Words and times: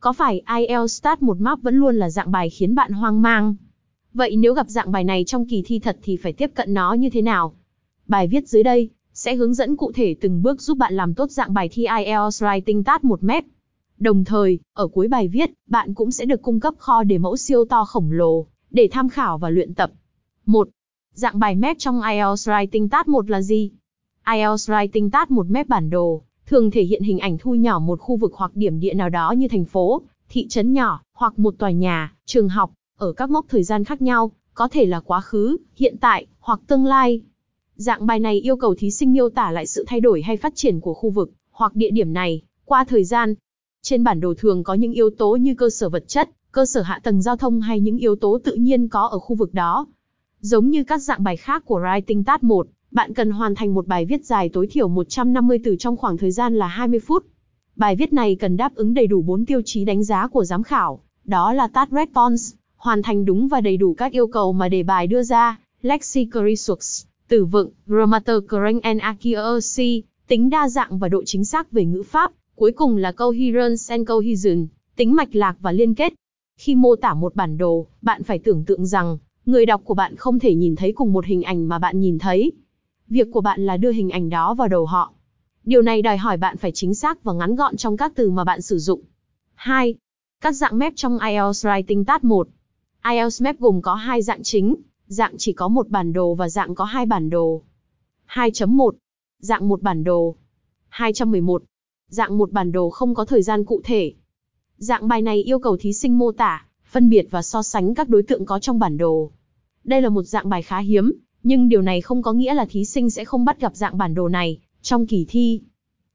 Có 0.00 0.12
phải 0.12 0.42
IELTS 0.56 0.92
Start 0.92 1.22
1 1.22 1.40
Map 1.40 1.62
vẫn 1.62 1.74
luôn 1.74 1.96
là 1.96 2.10
dạng 2.10 2.30
bài 2.30 2.50
khiến 2.50 2.74
bạn 2.74 2.92
hoang 2.92 3.22
mang? 3.22 3.54
Vậy 4.14 4.36
nếu 4.36 4.54
gặp 4.54 4.68
dạng 4.68 4.92
bài 4.92 5.04
này 5.04 5.24
trong 5.24 5.46
kỳ 5.46 5.62
thi 5.66 5.78
thật 5.78 5.98
thì 6.02 6.16
phải 6.16 6.32
tiếp 6.32 6.50
cận 6.54 6.74
nó 6.74 6.92
như 6.92 7.10
thế 7.10 7.22
nào? 7.22 7.54
Bài 8.06 8.28
viết 8.28 8.48
dưới 8.48 8.62
đây 8.62 8.90
sẽ 9.12 9.34
hướng 9.34 9.54
dẫn 9.54 9.76
cụ 9.76 9.92
thể 9.92 10.14
từng 10.20 10.42
bước 10.42 10.62
giúp 10.62 10.78
bạn 10.78 10.94
làm 10.94 11.14
tốt 11.14 11.30
dạng 11.30 11.54
bài 11.54 11.68
thi 11.72 11.86
IELTS 11.98 12.42
Writing 12.42 12.82
Start 12.82 13.04
1 13.04 13.22
Map. 13.22 13.44
Đồng 13.98 14.24
thời, 14.24 14.58
ở 14.72 14.86
cuối 14.86 15.08
bài 15.08 15.28
viết, 15.28 15.50
bạn 15.66 15.94
cũng 15.94 16.10
sẽ 16.10 16.24
được 16.24 16.42
cung 16.42 16.60
cấp 16.60 16.74
kho 16.78 17.02
đề 17.02 17.18
mẫu 17.18 17.36
siêu 17.36 17.64
to 17.64 17.84
khổng 17.84 18.12
lồ 18.12 18.46
để 18.70 18.88
tham 18.92 19.08
khảo 19.08 19.38
và 19.38 19.50
luyện 19.50 19.74
tập. 19.74 19.90
1. 20.46 20.68
Dạng 21.12 21.38
bài 21.38 21.54
map 21.54 21.76
trong 21.78 22.02
IELTS 22.02 22.48
Writing 22.48 22.88
Task 22.88 23.08
1 23.08 23.30
là 23.30 23.42
gì? 23.42 23.70
IELTS 24.32 24.70
Writing 24.70 25.10
Task 25.10 25.30
1 25.30 25.46
map 25.50 25.68
bản 25.68 25.90
đồ, 25.90 26.22
thường 26.48 26.70
thể 26.70 26.82
hiện 26.82 27.02
hình 27.02 27.18
ảnh 27.18 27.38
thu 27.38 27.54
nhỏ 27.54 27.78
một 27.78 28.00
khu 28.00 28.16
vực 28.16 28.32
hoặc 28.34 28.50
điểm 28.54 28.80
địa 28.80 28.94
nào 28.94 29.08
đó 29.08 29.32
như 29.32 29.48
thành 29.48 29.64
phố, 29.64 30.02
thị 30.28 30.48
trấn 30.48 30.72
nhỏ, 30.72 31.00
hoặc 31.14 31.38
một 31.38 31.54
tòa 31.58 31.70
nhà, 31.70 32.14
trường 32.26 32.48
học, 32.48 32.70
ở 32.96 33.12
các 33.12 33.30
mốc 33.30 33.46
thời 33.48 33.62
gian 33.62 33.84
khác 33.84 34.02
nhau, 34.02 34.30
có 34.54 34.68
thể 34.68 34.86
là 34.86 35.00
quá 35.00 35.20
khứ, 35.20 35.56
hiện 35.76 35.96
tại, 36.00 36.26
hoặc 36.40 36.60
tương 36.66 36.84
lai. 36.84 37.20
Dạng 37.76 38.06
bài 38.06 38.18
này 38.18 38.40
yêu 38.40 38.56
cầu 38.56 38.74
thí 38.74 38.90
sinh 38.90 39.12
miêu 39.12 39.28
tả 39.30 39.50
lại 39.50 39.66
sự 39.66 39.84
thay 39.86 40.00
đổi 40.00 40.22
hay 40.22 40.36
phát 40.36 40.52
triển 40.56 40.80
của 40.80 40.94
khu 40.94 41.10
vực, 41.10 41.30
hoặc 41.50 41.74
địa 41.74 41.90
điểm 41.90 42.12
này, 42.12 42.42
qua 42.64 42.84
thời 42.84 43.04
gian. 43.04 43.34
Trên 43.82 44.04
bản 44.04 44.20
đồ 44.20 44.34
thường 44.34 44.64
có 44.64 44.74
những 44.74 44.92
yếu 44.92 45.10
tố 45.10 45.36
như 45.36 45.54
cơ 45.54 45.70
sở 45.70 45.88
vật 45.88 46.04
chất, 46.08 46.30
cơ 46.52 46.66
sở 46.66 46.82
hạ 46.82 47.00
tầng 47.02 47.22
giao 47.22 47.36
thông 47.36 47.60
hay 47.60 47.80
những 47.80 47.98
yếu 47.98 48.16
tố 48.16 48.38
tự 48.44 48.54
nhiên 48.54 48.88
có 48.88 49.06
ở 49.06 49.18
khu 49.18 49.36
vực 49.36 49.54
đó. 49.54 49.86
Giống 50.40 50.70
như 50.70 50.84
các 50.84 50.98
dạng 50.98 51.22
bài 51.22 51.36
khác 51.36 51.62
của 51.64 51.80
Writing 51.80 52.24
Task 52.24 52.42
1, 52.42 52.66
bạn 52.90 53.14
cần 53.14 53.30
hoàn 53.30 53.54
thành 53.54 53.74
một 53.74 53.86
bài 53.86 54.04
viết 54.04 54.24
dài 54.24 54.48
tối 54.48 54.66
thiểu 54.66 54.88
150 54.88 55.58
từ 55.64 55.76
trong 55.78 55.96
khoảng 55.96 56.16
thời 56.16 56.30
gian 56.30 56.54
là 56.54 56.66
20 56.66 57.00
phút. 57.00 57.26
Bài 57.76 57.96
viết 57.96 58.12
này 58.12 58.36
cần 58.36 58.56
đáp 58.56 58.74
ứng 58.74 58.94
đầy 58.94 59.06
đủ 59.06 59.22
4 59.22 59.46
tiêu 59.46 59.62
chí 59.64 59.84
đánh 59.84 60.04
giá 60.04 60.28
của 60.28 60.44
giám 60.44 60.62
khảo, 60.62 61.00
đó 61.24 61.52
là 61.52 61.68
task 61.68 61.92
response, 61.92 62.42
hoàn 62.76 63.02
thành 63.02 63.24
đúng 63.24 63.48
và 63.48 63.60
đầy 63.60 63.76
đủ 63.76 63.94
các 63.94 64.12
yêu 64.12 64.26
cầu 64.26 64.52
mà 64.52 64.68
đề 64.68 64.82
bài 64.82 65.06
đưa 65.06 65.22
ra, 65.22 65.58
lexical 65.82 66.48
resource, 66.48 67.08
từ 67.28 67.44
vựng, 67.44 67.70
grammar 67.86 68.22
correct 68.48 68.82
and 68.82 69.00
accuracy, 69.00 70.02
tính 70.28 70.50
đa 70.50 70.68
dạng 70.68 70.98
và 70.98 71.08
độ 71.08 71.22
chính 71.26 71.44
xác 71.44 71.72
về 71.72 71.84
ngữ 71.84 72.02
pháp, 72.02 72.32
cuối 72.54 72.72
cùng 72.72 72.96
là 72.96 73.12
coherence 73.12 73.82
and 73.88 74.08
cohesion, 74.08 74.66
tính 74.96 75.16
mạch 75.16 75.34
lạc 75.34 75.56
và 75.60 75.72
liên 75.72 75.94
kết. 75.94 76.12
Khi 76.56 76.74
mô 76.74 76.96
tả 76.96 77.14
một 77.14 77.34
bản 77.34 77.58
đồ, 77.58 77.86
bạn 78.02 78.22
phải 78.22 78.38
tưởng 78.38 78.64
tượng 78.64 78.86
rằng, 78.86 79.18
người 79.46 79.66
đọc 79.66 79.80
của 79.84 79.94
bạn 79.94 80.16
không 80.16 80.38
thể 80.38 80.54
nhìn 80.54 80.76
thấy 80.76 80.92
cùng 80.92 81.12
một 81.12 81.24
hình 81.24 81.42
ảnh 81.42 81.68
mà 81.68 81.78
bạn 81.78 82.00
nhìn 82.00 82.18
thấy. 82.18 82.52
Việc 83.08 83.28
của 83.32 83.40
bạn 83.40 83.66
là 83.66 83.76
đưa 83.76 83.92
hình 83.92 84.10
ảnh 84.10 84.28
đó 84.28 84.54
vào 84.54 84.68
đầu 84.68 84.86
họ. 84.86 85.12
Điều 85.64 85.82
này 85.82 86.02
đòi 86.02 86.16
hỏi 86.16 86.36
bạn 86.36 86.56
phải 86.56 86.72
chính 86.72 86.94
xác 86.94 87.24
và 87.24 87.32
ngắn 87.32 87.56
gọn 87.56 87.76
trong 87.76 87.96
các 87.96 88.12
từ 88.14 88.30
mà 88.30 88.44
bạn 88.44 88.62
sử 88.62 88.78
dụng. 88.78 89.00
2. 89.54 89.94
Các 90.40 90.52
dạng 90.52 90.78
map 90.78 90.92
trong 90.96 91.18
IELTS 91.18 91.66
Writing 91.66 92.04
Task 92.04 92.24
1. 92.24 92.48
IELTS 93.10 93.42
Map 93.42 93.58
gồm 93.58 93.82
có 93.82 93.94
hai 93.94 94.22
dạng 94.22 94.42
chính, 94.42 94.74
dạng 95.06 95.34
chỉ 95.38 95.52
có 95.52 95.68
một 95.68 95.88
bản 95.88 96.12
đồ 96.12 96.34
và 96.34 96.48
dạng 96.48 96.74
có 96.74 96.84
hai 96.84 97.06
bản 97.06 97.30
đồ. 97.30 97.62
2.1. 98.28 98.90
Dạng 99.38 99.68
một 99.68 99.82
bản 99.82 100.04
đồ. 100.04 100.34
211. 100.88 101.62
Dạng 102.08 102.38
một 102.38 102.52
bản 102.52 102.72
đồ 102.72 102.90
không 102.90 103.14
có 103.14 103.24
thời 103.24 103.42
gian 103.42 103.64
cụ 103.64 103.80
thể. 103.84 104.12
Dạng 104.76 105.08
bài 105.08 105.22
này 105.22 105.42
yêu 105.42 105.58
cầu 105.58 105.76
thí 105.80 105.92
sinh 105.92 106.18
mô 106.18 106.32
tả, 106.32 106.66
phân 106.84 107.08
biệt 107.08 107.26
và 107.30 107.42
so 107.42 107.62
sánh 107.62 107.94
các 107.94 108.08
đối 108.08 108.22
tượng 108.22 108.46
có 108.46 108.58
trong 108.58 108.78
bản 108.78 108.96
đồ. 108.96 109.30
Đây 109.84 110.02
là 110.02 110.08
một 110.08 110.22
dạng 110.22 110.48
bài 110.48 110.62
khá 110.62 110.78
hiếm, 110.78 111.12
nhưng 111.48 111.68
điều 111.68 111.82
này 111.82 112.00
không 112.00 112.22
có 112.22 112.32
nghĩa 112.32 112.54
là 112.54 112.64
thí 112.64 112.84
sinh 112.84 113.10
sẽ 113.10 113.24
không 113.24 113.44
bắt 113.44 113.60
gặp 113.60 113.76
dạng 113.76 113.98
bản 113.98 114.14
đồ 114.14 114.28
này 114.28 114.58
trong 114.82 115.06
kỳ 115.06 115.26
thi. 115.28 115.60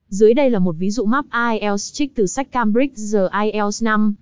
Dưới 0.09 0.33
đây 0.33 0.49
là 0.49 0.59
một 0.59 0.75
ví 0.79 0.91
dụ 0.91 1.05
map 1.05 1.25
IELTS 1.31 1.93
trích 1.93 2.15
từ 2.15 2.27
sách 2.27 2.51
Cambridge 2.51 2.95
The 3.13 3.19
IELTS 3.45 3.85
5. 3.85 4.15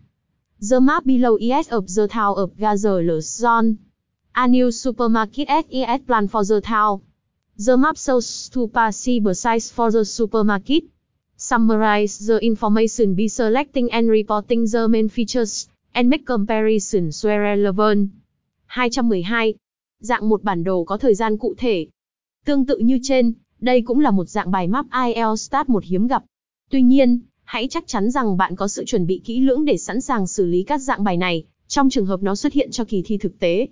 The 0.69 0.79
map 0.79 1.05
below 1.05 1.35
is 1.35 1.69
of 1.69 1.81
the 1.95 2.07
town 2.07 2.35
of 2.35 2.49
Gaza 2.57 3.01
Luzon. 3.01 3.75
A 4.31 4.47
new 4.47 4.71
supermarket 4.71 5.47
is 5.69 6.01
planned 6.07 6.31
for 6.31 6.43
the 6.49 6.59
town. 6.69 6.99
The 7.67 7.75
map 7.77 7.97
shows 7.97 8.49
two 8.53 8.67
possible 8.67 9.33
sites 9.33 9.73
for 9.75 9.91
the 9.91 10.05
supermarket. 10.05 10.83
Summarize 11.37 12.27
the 12.27 12.39
information 12.45 13.15
by 13.15 13.27
selecting 13.27 13.91
and 13.91 14.09
reporting 14.09 14.65
the 14.71 14.87
main 14.87 15.09
features, 15.09 15.67
and 15.93 16.09
make 16.09 16.25
comparisons 16.25 17.23
where 17.23 17.41
relevant. 17.41 18.09
212. 18.75 19.55
Dạng 20.01 20.29
một 20.29 20.43
bản 20.43 20.63
đồ 20.63 20.83
có 20.83 20.97
thời 20.97 21.15
gian 21.15 21.37
cụ 21.37 21.53
thể. 21.57 21.87
Tương 22.45 22.65
tự 22.65 22.77
như 22.77 22.99
trên, 23.03 23.33
đây 23.59 23.81
cũng 23.81 23.99
là 23.99 24.11
một 24.11 24.29
dạng 24.29 24.51
bài 24.51 24.67
map 24.67 24.85
IELTS 25.05 25.41
Start 25.41 25.69
một 25.69 25.83
hiếm 25.83 26.07
gặp. 26.07 26.23
Tuy 26.69 26.81
nhiên, 26.81 27.19
hãy 27.43 27.67
chắc 27.67 27.87
chắn 27.87 28.11
rằng 28.11 28.37
bạn 28.37 28.55
có 28.55 28.67
sự 28.67 28.85
chuẩn 28.85 29.07
bị 29.07 29.21
kỹ 29.25 29.39
lưỡng 29.39 29.65
để 29.65 29.77
sẵn 29.77 30.01
sàng 30.01 30.27
xử 30.27 30.45
lý 30.45 30.63
các 30.63 30.77
dạng 30.77 31.03
bài 31.03 31.17
này, 31.17 31.43
trong 31.67 31.89
trường 31.89 32.05
hợp 32.05 32.23
nó 32.23 32.35
xuất 32.35 32.53
hiện 32.53 32.71
cho 32.71 32.83
kỳ 32.83 33.01
thi 33.05 33.17
thực 33.17 33.39
tế. 33.39 33.67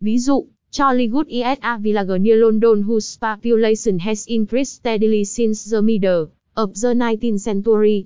Ví 0.00 0.18
dụ, 0.18 0.46
Charliewood 0.72 1.24
ESA 1.28 1.78
village 1.78 2.18
near 2.18 2.38
London 2.40 2.82
whose 2.82 3.18
population 3.20 3.98
has 3.98 4.28
increased 4.28 4.80
steadily 4.80 5.24
since 5.24 5.70
the 5.70 5.80
middle 5.80 6.26
of 6.54 6.66
the 6.82 6.94
19th 6.94 7.38
century. 7.38 8.04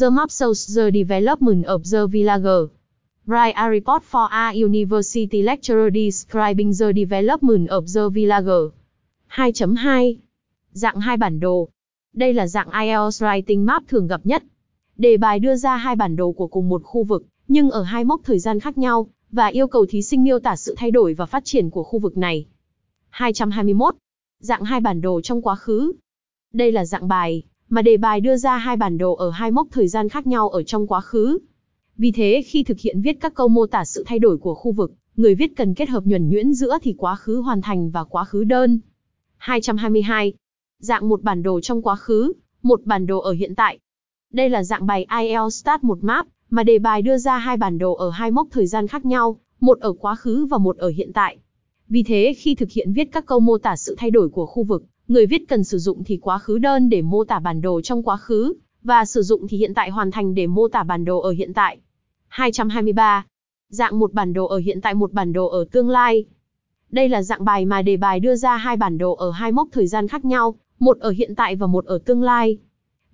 The 0.00 0.10
map 0.10 0.30
shows 0.30 0.76
the 0.76 0.90
development 0.90 1.66
of 1.66 1.82
the 1.90 2.06
village. 2.06 2.77
Write 3.28 3.54
a 3.54 3.68
report 3.70 4.02
for 4.10 4.28
a 4.30 4.52
university 4.54 5.42
lecturer 5.42 5.90
describing 5.90 6.72
the 6.78 6.92
development 6.92 7.68
of 7.68 7.84
the 7.94 8.08
village. 8.08 8.72
2.2 9.28 10.14
Dạng 10.72 11.00
hai 11.00 11.16
bản 11.16 11.40
đồ. 11.40 11.68
Đây 12.12 12.34
là 12.34 12.46
dạng 12.46 12.68
IELTS 12.70 13.22
Writing 13.22 13.64
Map 13.64 13.82
thường 13.88 14.06
gặp 14.06 14.20
nhất. 14.24 14.44
Đề 14.96 15.16
bài 15.16 15.38
đưa 15.38 15.56
ra 15.56 15.76
hai 15.76 15.96
bản 15.96 16.16
đồ 16.16 16.32
của 16.32 16.46
cùng 16.46 16.68
một 16.68 16.82
khu 16.84 17.04
vực, 17.04 17.26
nhưng 17.48 17.70
ở 17.70 17.82
hai 17.82 18.04
mốc 18.04 18.20
thời 18.24 18.38
gian 18.38 18.60
khác 18.60 18.78
nhau, 18.78 19.06
và 19.30 19.46
yêu 19.46 19.66
cầu 19.66 19.86
thí 19.88 20.02
sinh 20.02 20.24
miêu 20.24 20.38
tả 20.38 20.56
sự 20.56 20.74
thay 20.78 20.90
đổi 20.90 21.14
và 21.14 21.26
phát 21.26 21.44
triển 21.44 21.70
của 21.70 21.82
khu 21.82 21.98
vực 21.98 22.16
này. 22.16 22.46
221. 23.10 23.94
Dạng 24.40 24.64
hai 24.64 24.80
bản 24.80 25.00
đồ 25.00 25.20
trong 25.20 25.42
quá 25.42 25.54
khứ. 25.54 25.92
Đây 26.52 26.72
là 26.72 26.84
dạng 26.84 27.08
bài 27.08 27.42
mà 27.68 27.82
đề 27.82 27.96
bài 27.96 28.20
đưa 28.20 28.36
ra 28.36 28.56
hai 28.56 28.76
bản 28.76 28.98
đồ 28.98 29.14
ở 29.14 29.30
hai 29.30 29.50
mốc 29.50 29.68
thời 29.70 29.88
gian 29.88 30.08
khác 30.08 30.26
nhau 30.26 30.48
ở 30.48 30.62
trong 30.62 30.86
quá 30.86 31.00
khứ. 31.00 31.38
Vì 31.98 32.12
thế 32.12 32.42
khi 32.46 32.62
thực 32.62 32.80
hiện 32.80 33.00
viết 33.00 33.20
các 33.20 33.34
câu 33.34 33.48
mô 33.48 33.66
tả 33.66 33.84
sự 33.84 34.04
thay 34.06 34.18
đổi 34.18 34.36
của 34.36 34.54
khu 34.54 34.72
vực, 34.72 34.92
người 35.16 35.34
viết 35.34 35.56
cần 35.56 35.74
kết 35.74 35.88
hợp 35.88 36.06
nhuần 36.06 36.28
nhuyễn 36.28 36.52
giữa 36.52 36.78
thì 36.82 36.94
quá 36.98 37.16
khứ 37.16 37.36
hoàn 37.36 37.62
thành 37.62 37.90
và 37.90 38.04
quá 38.04 38.24
khứ 38.24 38.44
đơn. 38.44 38.80
222. 39.36 40.32
Dạng 40.78 41.08
một 41.08 41.22
bản 41.22 41.42
đồ 41.42 41.60
trong 41.60 41.82
quá 41.82 41.96
khứ, 41.96 42.32
một 42.62 42.80
bản 42.84 43.06
đồ 43.06 43.18
ở 43.18 43.32
hiện 43.32 43.54
tại. 43.54 43.78
Đây 44.32 44.48
là 44.48 44.64
dạng 44.64 44.86
bài 44.86 45.06
IELTS 45.20 45.60
Start 45.60 45.84
một 45.84 45.98
map, 46.00 46.26
mà 46.50 46.62
đề 46.62 46.78
bài 46.78 47.02
đưa 47.02 47.18
ra 47.18 47.38
hai 47.38 47.56
bản 47.56 47.78
đồ 47.78 47.94
ở 47.94 48.10
hai 48.10 48.30
mốc 48.30 48.48
thời 48.50 48.66
gian 48.66 48.86
khác 48.86 49.04
nhau, 49.04 49.40
một 49.60 49.80
ở 49.80 49.92
quá 49.92 50.14
khứ 50.14 50.46
và 50.46 50.58
một 50.58 50.76
ở 50.76 50.88
hiện 50.88 51.12
tại. 51.12 51.38
Vì 51.88 52.02
thế 52.02 52.34
khi 52.38 52.54
thực 52.54 52.70
hiện 52.70 52.92
viết 52.92 53.08
các 53.12 53.26
câu 53.26 53.40
mô 53.40 53.58
tả 53.58 53.76
sự 53.76 53.94
thay 53.98 54.10
đổi 54.10 54.28
của 54.28 54.46
khu 54.46 54.62
vực, 54.62 54.84
người 55.08 55.26
viết 55.26 55.42
cần 55.48 55.64
sử 55.64 55.78
dụng 55.78 56.04
thì 56.04 56.16
quá 56.16 56.38
khứ 56.38 56.58
đơn 56.58 56.88
để 56.88 57.02
mô 57.02 57.24
tả 57.24 57.38
bản 57.38 57.60
đồ 57.60 57.80
trong 57.80 58.02
quá 58.02 58.16
khứ, 58.16 58.54
và 58.82 59.04
sử 59.04 59.22
dụng 59.22 59.48
thì 59.48 59.56
hiện 59.56 59.74
tại 59.74 59.90
hoàn 59.90 60.10
thành 60.10 60.34
để 60.34 60.46
mô 60.46 60.68
tả 60.68 60.82
bản 60.82 61.04
đồ 61.04 61.20
ở 61.20 61.30
hiện 61.30 61.54
tại. 61.54 61.78
223. 62.28 63.26
Dạng 63.68 63.98
một 63.98 64.12
bản 64.12 64.32
đồ 64.32 64.46
ở 64.46 64.58
hiện 64.58 64.80
tại 64.80 64.94
một 64.94 65.12
bản 65.12 65.32
đồ 65.32 65.48
ở 65.48 65.64
tương 65.72 65.90
lai. 65.90 66.24
Đây 66.90 67.08
là 67.08 67.22
dạng 67.22 67.44
bài 67.44 67.64
mà 67.64 67.82
đề 67.82 67.96
bài 67.96 68.20
đưa 68.20 68.36
ra 68.36 68.56
hai 68.56 68.76
bản 68.76 68.98
đồ 68.98 69.14
ở 69.14 69.30
hai 69.30 69.52
mốc 69.52 69.68
thời 69.72 69.86
gian 69.86 70.08
khác 70.08 70.24
nhau, 70.24 70.54
một 70.78 70.98
ở 71.00 71.10
hiện 71.10 71.34
tại 71.34 71.56
và 71.56 71.66
một 71.66 71.84
ở 71.84 71.98
tương 72.04 72.22
lai. 72.22 72.58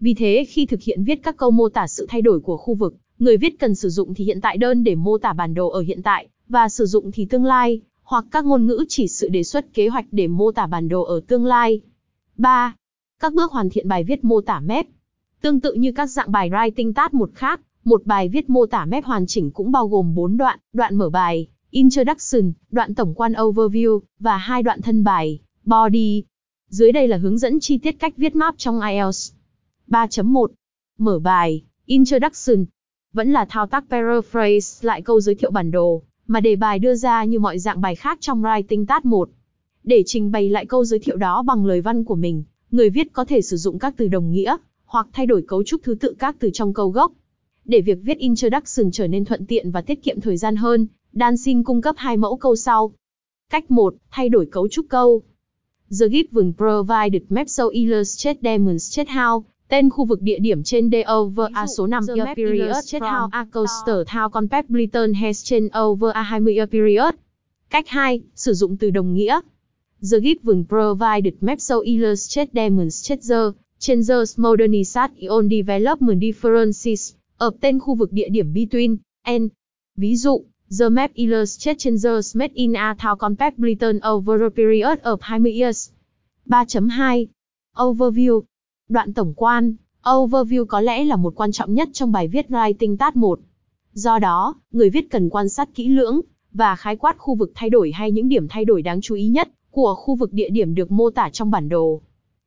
Vì 0.00 0.14
thế 0.14 0.44
khi 0.48 0.66
thực 0.66 0.82
hiện 0.82 1.04
viết 1.04 1.20
các 1.22 1.36
câu 1.36 1.50
mô 1.50 1.68
tả 1.68 1.86
sự 1.86 2.06
thay 2.08 2.22
đổi 2.22 2.40
của 2.40 2.56
khu 2.56 2.74
vực, 2.74 2.94
người 3.18 3.36
viết 3.36 3.58
cần 3.58 3.74
sử 3.74 3.88
dụng 3.88 4.14
thì 4.14 4.24
hiện 4.24 4.40
tại 4.40 4.56
đơn 4.56 4.84
để 4.84 4.94
mô 4.94 5.18
tả 5.18 5.32
bản 5.32 5.54
đồ 5.54 5.68
ở 5.68 5.80
hiện 5.80 6.02
tại, 6.02 6.28
và 6.48 6.68
sử 6.68 6.86
dụng 6.86 7.12
thì 7.12 7.24
tương 7.24 7.44
lai, 7.44 7.80
hoặc 8.02 8.24
các 8.30 8.44
ngôn 8.44 8.66
ngữ 8.66 8.84
chỉ 8.88 9.08
sự 9.08 9.28
đề 9.28 9.42
xuất 9.42 9.74
kế 9.74 9.88
hoạch 9.88 10.06
để 10.10 10.26
mô 10.26 10.52
tả 10.52 10.66
bản 10.66 10.88
đồ 10.88 11.02
ở 11.02 11.20
tương 11.26 11.46
lai. 11.46 11.80
3. 12.36 12.74
Các 13.20 13.34
bước 13.34 13.52
hoàn 13.52 13.70
thiện 13.70 13.88
bài 13.88 14.04
viết 14.04 14.24
mô 14.24 14.40
tả 14.40 14.60
map. 14.60 14.86
Tương 15.40 15.60
tự 15.60 15.74
như 15.74 15.92
các 15.92 16.06
dạng 16.06 16.32
bài 16.32 16.50
writing 16.50 16.92
task 16.92 17.14
một 17.14 17.30
khác, 17.34 17.60
một 17.84 18.06
bài 18.06 18.28
viết 18.28 18.50
mô 18.50 18.66
tả 18.66 18.84
mép 18.84 19.04
hoàn 19.04 19.26
chỉnh 19.26 19.50
cũng 19.50 19.72
bao 19.72 19.88
gồm 19.88 20.14
4 20.14 20.36
đoạn, 20.36 20.58
đoạn 20.72 20.96
mở 20.96 21.10
bài, 21.10 21.48
introduction, 21.70 22.52
đoạn 22.70 22.94
tổng 22.94 23.14
quan 23.14 23.32
overview, 23.32 24.00
và 24.20 24.36
hai 24.36 24.62
đoạn 24.62 24.82
thân 24.82 25.04
bài, 25.04 25.40
body. 25.64 26.24
Dưới 26.68 26.92
đây 26.92 27.08
là 27.08 27.16
hướng 27.16 27.38
dẫn 27.38 27.60
chi 27.60 27.78
tiết 27.78 27.92
cách 27.92 28.16
viết 28.16 28.36
map 28.36 28.54
trong 28.58 28.80
IELTS. 28.80 29.32
3.1. 29.88 30.46
Mở 30.98 31.18
bài, 31.18 31.62
introduction. 31.86 32.64
Vẫn 33.12 33.32
là 33.32 33.44
thao 33.44 33.66
tác 33.66 33.84
paraphrase 33.90 34.86
lại 34.86 35.02
câu 35.02 35.20
giới 35.20 35.34
thiệu 35.34 35.50
bản 35.50 35.70
đồ, 35.70 36.02
mà 36.26 36.40
đề 36.40 36.56
bài 36.56 36.78
đưa 36.78 36.94
ra 36.94 37.24
như 37.24 37.38
mọi 37.38 37.58
dạng 37.58 37.80
bài 37.80 37.94
khác 37.94 38.18
trong 38.20 38.42
Writing 38.42 38.86
Task 38.86 39.04
1. 39.04 39.30
Để 39.84 40.02
trình 40.06 40.30
bày 40.30 40.48
lại 40.48 40.66
câu 40.66 40.84
giới 40.84 40.98
thiệu 40.98 41.16
đó 41.16 41.42
bằng 41.42 41.66
lời 41.66 41.80
văn 41.80 42.04
của 42.04 42.14
mình, 42.14 42.44
người 42.70 42.90
viết 42.90 43.12
có 43.12 43.24
thể 43.24 43.42
sử 43.42 43.56
dụng 43.56 43.78
các 43.78 43.94
từ 43.96 44.08
đồng 44.08 44.30
nghĩa, 44.30 44.56
hoặc 44.84 45.06
thay 45.12 45.26
đổi 45.26 45.44
cấu 45.48 45.62
trúc 45.64 45.80
thứ 45.84 45.94
tự 45.94 46.14
các 46.18 46.36
từ 46.38 46.50
trong 46.52 46.74
câu 46.74 46.88
gốc. 46.88 47.12
Để 47.64 47.80
việc 47.80 47.98
viết 48.02 48.18
introduction 48.18 48.90
trở 48.92 49.06
nên 49.06 49.24
thuận 49.24 49.46
tiện 49.46 49.70
và 49.70 49.80
tiết 49.80 50.02
kiệm 50.02 50.20
thời 50.20 50.36
gian 50.36 50.56
hơn, 50.56 50.86
Dan 51.12 51.36
xin 51.36 51.62
cung 51.62 51.82
cấp 51.82 51.94
hai 51.98 52.16
mẫu 52.16 52.36
câu 52.36 52.56
sau. 52.56 52.92
Cách 53.50 53.70
1. 53.70 53.94
Thay 54.10 54.28
đổi 54.28 54.46
cấu 54.46 54.68
trúc 54.68 54.86
câu. 54.88 55.22
The 56.00 56.06
given 56.08 56.52
provided 56.56 57.22
map 57.28 57.48
so 57.48 57.64
illustrate 57.72 58.38
demonstrate 58.42 59.12
how 59.12 59.42
Tên 59.68 59.90
khu 59.90 60.04
vực 60.04 60.22
địa 60.22 60.38
điểm 60.38 60.62
trên 60.62 60.90
The 60.90 61.04
Over 61.12 61.52
A 61.52 61.66
số 61.66 61.86
5 61.86 62.06
The 62.06 62.14
year 62.14 62.36
period 62.36 62.52
illustrates 62.52 62.92
chết 62.92 63.02
how 63.02 63.28
a 63.32 63.44
coaster 63.44 63.86
to- 63.86 64.04
town 64.04 64.30
compact 64.30 64.68
Bliton 64.68 65.14
has 65.14 65.44
changed 65.44 65.78
over 65.78 66.10
a 66.14 66.22
20 66.30 66.54
year 66.56 66.70
period. 66.70 67.14
Cách 67.70 67.88
2, 67.88 68.20
sử 68.34 68.54
dụng 68.54 68.76
từ 68.76 68.90
đồng 68.90 69.14
nghĩa. 69.14 69.40
The 70.10 70.18
given 70.20 70.64
provided 70.68 71.32
map 71.40 71.60
so 71.60 71.80
illustrate 71.84 72.52
demonstrate 72.52 73.20
the 73.28 73.50
changes 73.78 74.38
modernization 74.38 75.28
on 75.28 75.48
development 75.48 76.20
differences 76.20 77.14
ở 77.44 77.50
tên 77.60 77.78
khu 77.78 77.94
vực 77.94 78.12
địa 78.12 78.28
điểm 78.28 78.52
between 78.52 78.96
and. 79.22 79.42
Ví 79.96 80.16
dụ, 80.16 80.44
the 80.78 80.88
map 80.88 81.14
illustrates 81.14 81.84
changes 81.84 82.36
made 82.36 82.52
in 82.54 82.72
a 82.72 82.94
town 82.98 83.16
compact 83.16 83.58
Britain 83.58 84.00
over 84.10 84.42
a 84.42 84.48
period 84.56 84.98
of 85.02 85.16
20 85.20 85.60
years. 85.60 85.90
3.2 86.46 87.26
Overview 87.76 88.42
Đoạn 88.88 89.14
tổng 89.14 89.34
quan, 89.36 89.74
overview 90.04 90.64
có 90.64 90.80
lẽ 90.80 91.04
là 91.04 91.16
một 91.16 91.34
quan 91.36 91.52
trọng 91.52 91.74
nhất 91.74 91.88
trong 91.92 92.12
bài 92.12 92.28
viết 92.28 92.46
Writing 92.48 92.96
Tat 92.96 93.16
1. 93.16 93.40
Do 93.92 94.18
đó, 94.18 94.54
người 94.70 94.90
viết 94.90 95.10
cần 95.10 95.30
quan 95.30 95.48
sát 95.48 95.68
kỹ 95.74 95.88
lưỡng 95.88 96.20
và 96.52 96.76
khái 96.76 96.96
quát 96.96 97.18
khu 97.18 97.34
vực 97.34 97.52
thay 97.54 97.70
đổi 97.70 97.92
hay 97.92 98.10
những 98.10 98.28
điểm 98.28 98.48
thay 98.48 98.64
đổi 98.64 98.82
đáng 98.82 99.00
chú 99.00 99.14
ý 99.14 99.28
nhất 99.28 99.48
của 99.70 99.94
khu 99.94 100.14
vực 100.14 100.32
địa 100.32 100.48
điểm 100.48 100.74
được 100.74 100.90
mô 100.90 101.10
tả 101.10 101.30
trong 101.32 101.50
bản 101.50 101.68
đồ. 101.68 102.00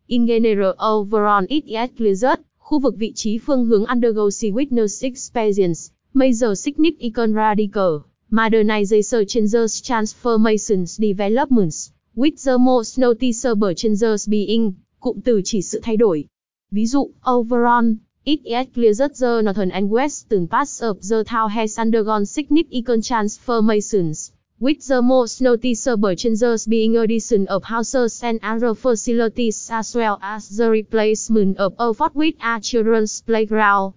In 0.08 0.26
general 0.26 0.72
overall 0.96 1.46
it 1.50 1.66
is 1.66 1.90
clear 1.98 2.24
khu 2.70 2.80
vực 2.80 2.96
vị 2.98 3.12
trí 3.16 3.38
phương 3.38 3.66
hướng 3.66 3.86
undergo 3.86 4.30
sea 4.30 4.52
witness 4.52 5.12
experience, 5.12 5.92
major 6.14 6.54
significant 6.54 7.36
radical, 7.36 8.00
modernization 8.30 9.26
changes 9.26 9.82
transformations 9.84 11.00
developments, 11.00 11.90
with 12.16 12.34
the 12.46 12.58
most 12.58 13.00
noticeable 13.02 13.74
changes 13.74 14.30
being, 14.30 14.74
cụm 15.00 15.20
từ 15.22 15.42
chỉ 15.44 15.62
sự 15.62 15.80
thay 15.84 15.98
đổi. 15.98 16.26
Ví 16.72 16.86
dụ, 16.86 17.12
overall, 17.22 17.96
it 18.24 18.40
is 18.44 18.68
clear 18.76 18.94
that 18.98 19.12
the 19.20 19.42
northern 19.42 19.70
and 19.70 19.92
western 19.92 20.48
parts 20.48 20.84
of 20.84 20.98
the 21.10 21.24
town 21.24 21.50
has 21.50 21.80
undergone 21.80 22.26
significant 22.26 23.04
transformations, 23.04 24.32
with 24.60 24.88
the 24.88 25.02
most 25.02 25.42
noticeable 25.42 26.16
changes 26.16 26.66
being 26.68 26.98
addition 26.98 27.46
of 27.48 27.64
houses 27.64 28.24
and 28.24 28.40
other 28.42 28.74
facilities 28.74 29.70
as 29.70 29.96
well 29.96 30.18
as 30.22 30.50
the 30.58 30.70
replacement 30.70 31.58
of 31.58 31.74
a 31.78 31.94
fort 31.94 32.16
with 32.16 32.36
a 32.40 32.60
children's 32.60 33.22
playground. 33.22 33.94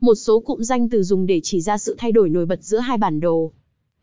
Một 0.00 0.14
số 0.14 0.40
cụm 0.40 0.62
danh 0.62 0.88
từ 0.88 1.02
dùng 1.02 1.26
để 1.26 1.40
chỉ 1.42 1.60
ra 1.60 1.78
sự 1.78 1.94
thay 1.98 2.12
đổi 2.12 2.28
nổi 2.28 2.46
bật 2.46 2.62
giữa 2.62 2.78
hai 2.78 2.98
bản 2.98 3.20
đồ. 3.20 3.52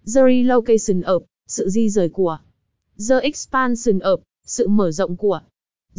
The 0.06 0.22
relocation 0.22 1.02
of, 1.02 1.22
sự 1.48 1.70
di 1.70 1.90
rời 1.90 2.10
của. 2.10 2.38
The 3.10 3.20
expansion 3.22 4.00
of, 4.00 4.18
sự 4.46 4.68
mở 4.68 4.92
rộng 4.92 5.18
của. 5.18 5.42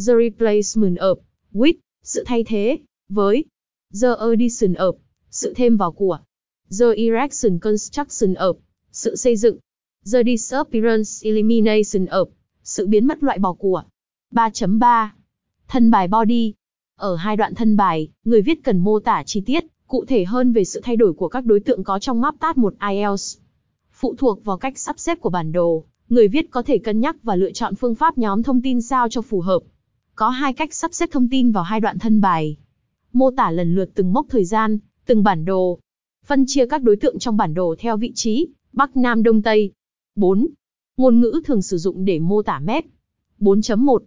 The 0.07 0.13
replacement 0.13 0.97
of, 0.97 1.15
with, 1.53 1.73
sự 2.03 2.23
thay 2.25 2.43
thế, 2.43 2.77
với. 3.09 3.45
The 4.01 4.15
addition 4.19 4.73
of, 4.73 4.93
sự 5.31 5.53
thêm 5.55 5.77
vào 5.77 5.91
của. 5.91 6.19
The 6.79 6.85
erection 6.97 7.59
construction 7.59 8.33
of, 8.33 8.53
sự 8.91 9.15
xây 9.15 9.35
dựng. 9.35 9.59
The 10.05 10.23
disappearance 10.23 11.09
elimination 11.21 12.05
of, 12.05 12.25
sự 12.63 12.87
biến 12.87 13.07
mất 13.07 13.23
loại 13.23 13.39
bỏ 13.39 13.53
của. 13.53 13.83
3.3 14.31 15.07
Thân 15.67 15.91
bài 15.91 16.07
body 16.07 16.53
Ở 16.97 17.15
hai 17.15 17.37
đoạn 17.37 17.55
thân 17.55 17.77
bài, 17.77 18.07
người 18.23 18.41
viết 18.41 18.63
cần 18.63 18.77
mô 18.77 18.99
tả 18.99 19.23
chi 19.25 19.41
tiết, 19.45 19.65
cụ 19.87 20.05
thể 20.05 20.25
hơn 20.25 20.53
về 20.53 20.63
sự 20.63 20.81
thay 20.83 20.95
đổi 20.95 21.13
của 21.13 21.27
các 21.27 21.45
đối 21.45 21.59
tượng 21.59 21.83
có 21.83 21.99
trong 21.99 22.21
map 22.21 22.35
tat 22.39 22.57
một 22.57 22.73
IELTS. 22.89 23.37
Phụ 23.93 24.15
thuộc 24.17 24.45
vào 24.45 24.57
cách 24.57 24.77
sắp 24.77 24.99
xếp 24.99 25.21
của 25.21 25.29
bản 25.29 25.51
đồ, 25.51 25.83
người 26.09 26.27
viết 26.27 26.51
có 26.51 26.63
thể 26.63 26.77
cân 26.77 26.99
nhắc 26.99 27.15
và 27.23 27.35
lựa 27.35 27.51
chọn 27.51 27.75
phương 27.75 27.95
pháp 27.95 28.17
nhóm 28.17 28.43
thông 28.43 28.61
tin 28.61 28.81
sao 28.81 29.09
cho 29.09 29.21
phù 29.21 29.41
hợp. 29.41 29.59
Có 30.15 30.29
hai 30.29 30.53
cách 30.53 30.73
sắp 30.73 30.93
xếp 30.93 31.09
thông 31.11 31.29
tin 31.29 31.51
vào 31.51 31.63
hai 31.63 31.79
đoạn 31.79 31.99
thân 31.99 32.21
bài. 32.21 32.57
Mô 33.13 33.31
tả 33.31 33.51
lần 33.51 33.75
lượt 33.75 33.89
từng 33.95 34.13
mốc 34.13 34.25
thời 34.29 34.45
gian, 34.45 34.79
từng 35.05 35.23
bản 35.23 35.45
đồ. 35.45 35.79
Phân 36.25 36.43
chia 36.47 36.65
các 36.65 36.83
đối 36.83 36.95
tượng 36.95 37.19
trong 37.19 37.37
bản 37.37 37.53
đồ 37.53 37.75
theo 37.79 37.97
vị 37.97 38.11
trí, 38.15 38.47
Bắc 38.73 38.97
Nam 38.97 39.23
Đông 39.23 39.41
Tây. 39.41 39.71
4. 40.15 40.47
Ngôn 40.97 41.19
ngữ 41.19 41.41
thường 41.45 41.61
sử 41.61 41.77
dụng 41.77 42.05
để 42.05 42.19
mô 42.19 42.41
tả 42.41 42.59
map. 42.59 42.83
4.1. 43.39 43.99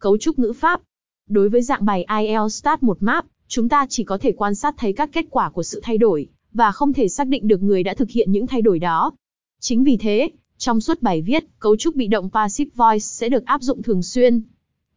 Cấu 0.00 0.18
trúc 0.18 0.38
ngữ 0.38 0.52
pháp. 0.52 0.82
Đối 1.28 1.48
với 1.48 1.62
dạng 1.62 1.84
bài 1.84 2.06
IELTS 2.18 2.54
Start 2.54 2.82
1 2.82 3.02
Map, 3.02 3.26
chúng 3.48 3.68
ta 3.68 3.86
chỉ 3.88 4.04
có 4.04 4.18
thể 4.18 4.32
quan 4.32 4.54
sát 4.54 4.74
thấy 4.78 4.92
các 4.92 5.10
kết 5.12 5.26
quả 5.30 5.50
của 5.50 5.62
sự 5.62 5.80
thay 5.82 5.98
đổi, 5.98 6.28
và 6.52 6.72
không 6.72 6.92
thể 6.92 7.08
xác 7.08 7.26
định 7.26 7.48
được 7.48 7.62
người 7.62 7.82
đã 7.82 7.94
thực 7.94 8.10
hiện 8.10 8.32
những 8.32 8.46
thay 8.46 8.62
đổi 8.62 8.78
đó. 8.78 9.12
Chính 9.60 9.84
vì 9.84 9.96
thế, 9.96 10.30
trong 10.58 10.80
suốt 10.80 11.02
bài 11.02 11.22
viết, 11.22 11.44
cấu 11.58 11.76
trúc 11.76 11.96
bị 11.96 12.06
động 12.06 12.30
passive 12.30 12.70
voice 12.74 12.98
sẽ 12.98 13.28
được 13.28 13.44
áp 13.44 13.62
dụng 13.62 13.82
thường 13.82 14.02
xuyên. 14.02 14.42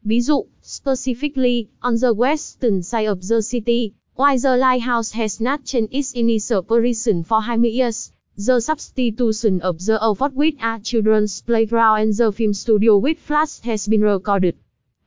Ví 0.03 0.21
dụ, 0.21 0.45
specifically, 0.63 1.65
on 1.79 1.95
the 2.01 2.07
western 2.07 2.81
side 2.81 3.05
of 3.05 3.17
the 3.29 3.35
city, 3.51 3.91
why 4.15 4.37
the 4.43 4.57
lighthouse 4.57 5.19
has 5.19 5.41
not 5.41 5.59
changed 5.63 5.91
its 5.91 6.15
initial 6.15 6.59
position 6.61 7.23
for 7.23 7.41
20 7.41 7.79
years, 7.79 8.11
the 8.35 8.59
substitution 8.59 9.61
of 9.61 9.77
the 9.85 10.03
old 10.03 10.19
with 10.35 10.55
a 10.59 10.79
children's 10.79 11.41
playground 11.43 12.01
and 12.01 12.13
the 12.15 12.31
film 12.31 12.51
studio 12.51 12.97
with 12.97 13.19
flash 13.19 13.59
has 13.59 13.87
been 13.87 14.01
recorded. 14.01 14.55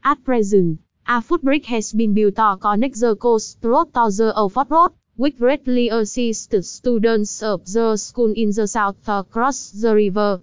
At 0.04 0.22
present, 0.22 0.78
a 1.08 1.20
footbridge 1.20 1.66
has 1.66 1.92
been 1.92 2.14
built 2.14 2.36
to 2.36 2.56
connect 2.60 3.00
the 3.00 3.16
coast 3.16 3.58
road 3.62 3.92
to 3.94 4.10
the 4.10 4.32
old 4.36 4.54
road, 4.70 4.92
which 5.16 5.38
greatly 5.38 5.88
assists 5.88 6.68
students 6.68 7.42
of 7.42 7.64
the 7.64 7.96
school 7.96 8.32
in 8.32 8.52
the 8.52 8.68
south 8.68 9.04
to 9.06 9.24
cross 9.28 9.70
the 9.70 9.94
river. 9.94 10.40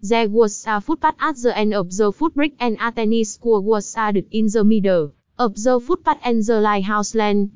There 0.00 0.28
was 0.28 0.64
a 0.68 0.80
footpath 0.80 1.16
at 1.18 1.36
the 1.36 1.58
end 1.58 1.74
of 1.74 1.90
the 1.96 2.12
footbridge 2.12 2.54
and 2.60 2.76
a 2.80 2.92
tennis 2.92 3.38
court 3.38 3.64
was 3.64 3.96
added 3.96 4.26
in 4.30 4.46
the 4.46 4.62
middle 4.62 5.12
of 5.36 5.60
the 5.60 5.80
footpath 5.80 6.20
and 6.22 6.44
the 6.44 6.60
lighthouse 6.60 7.16
land. 7.16 7.50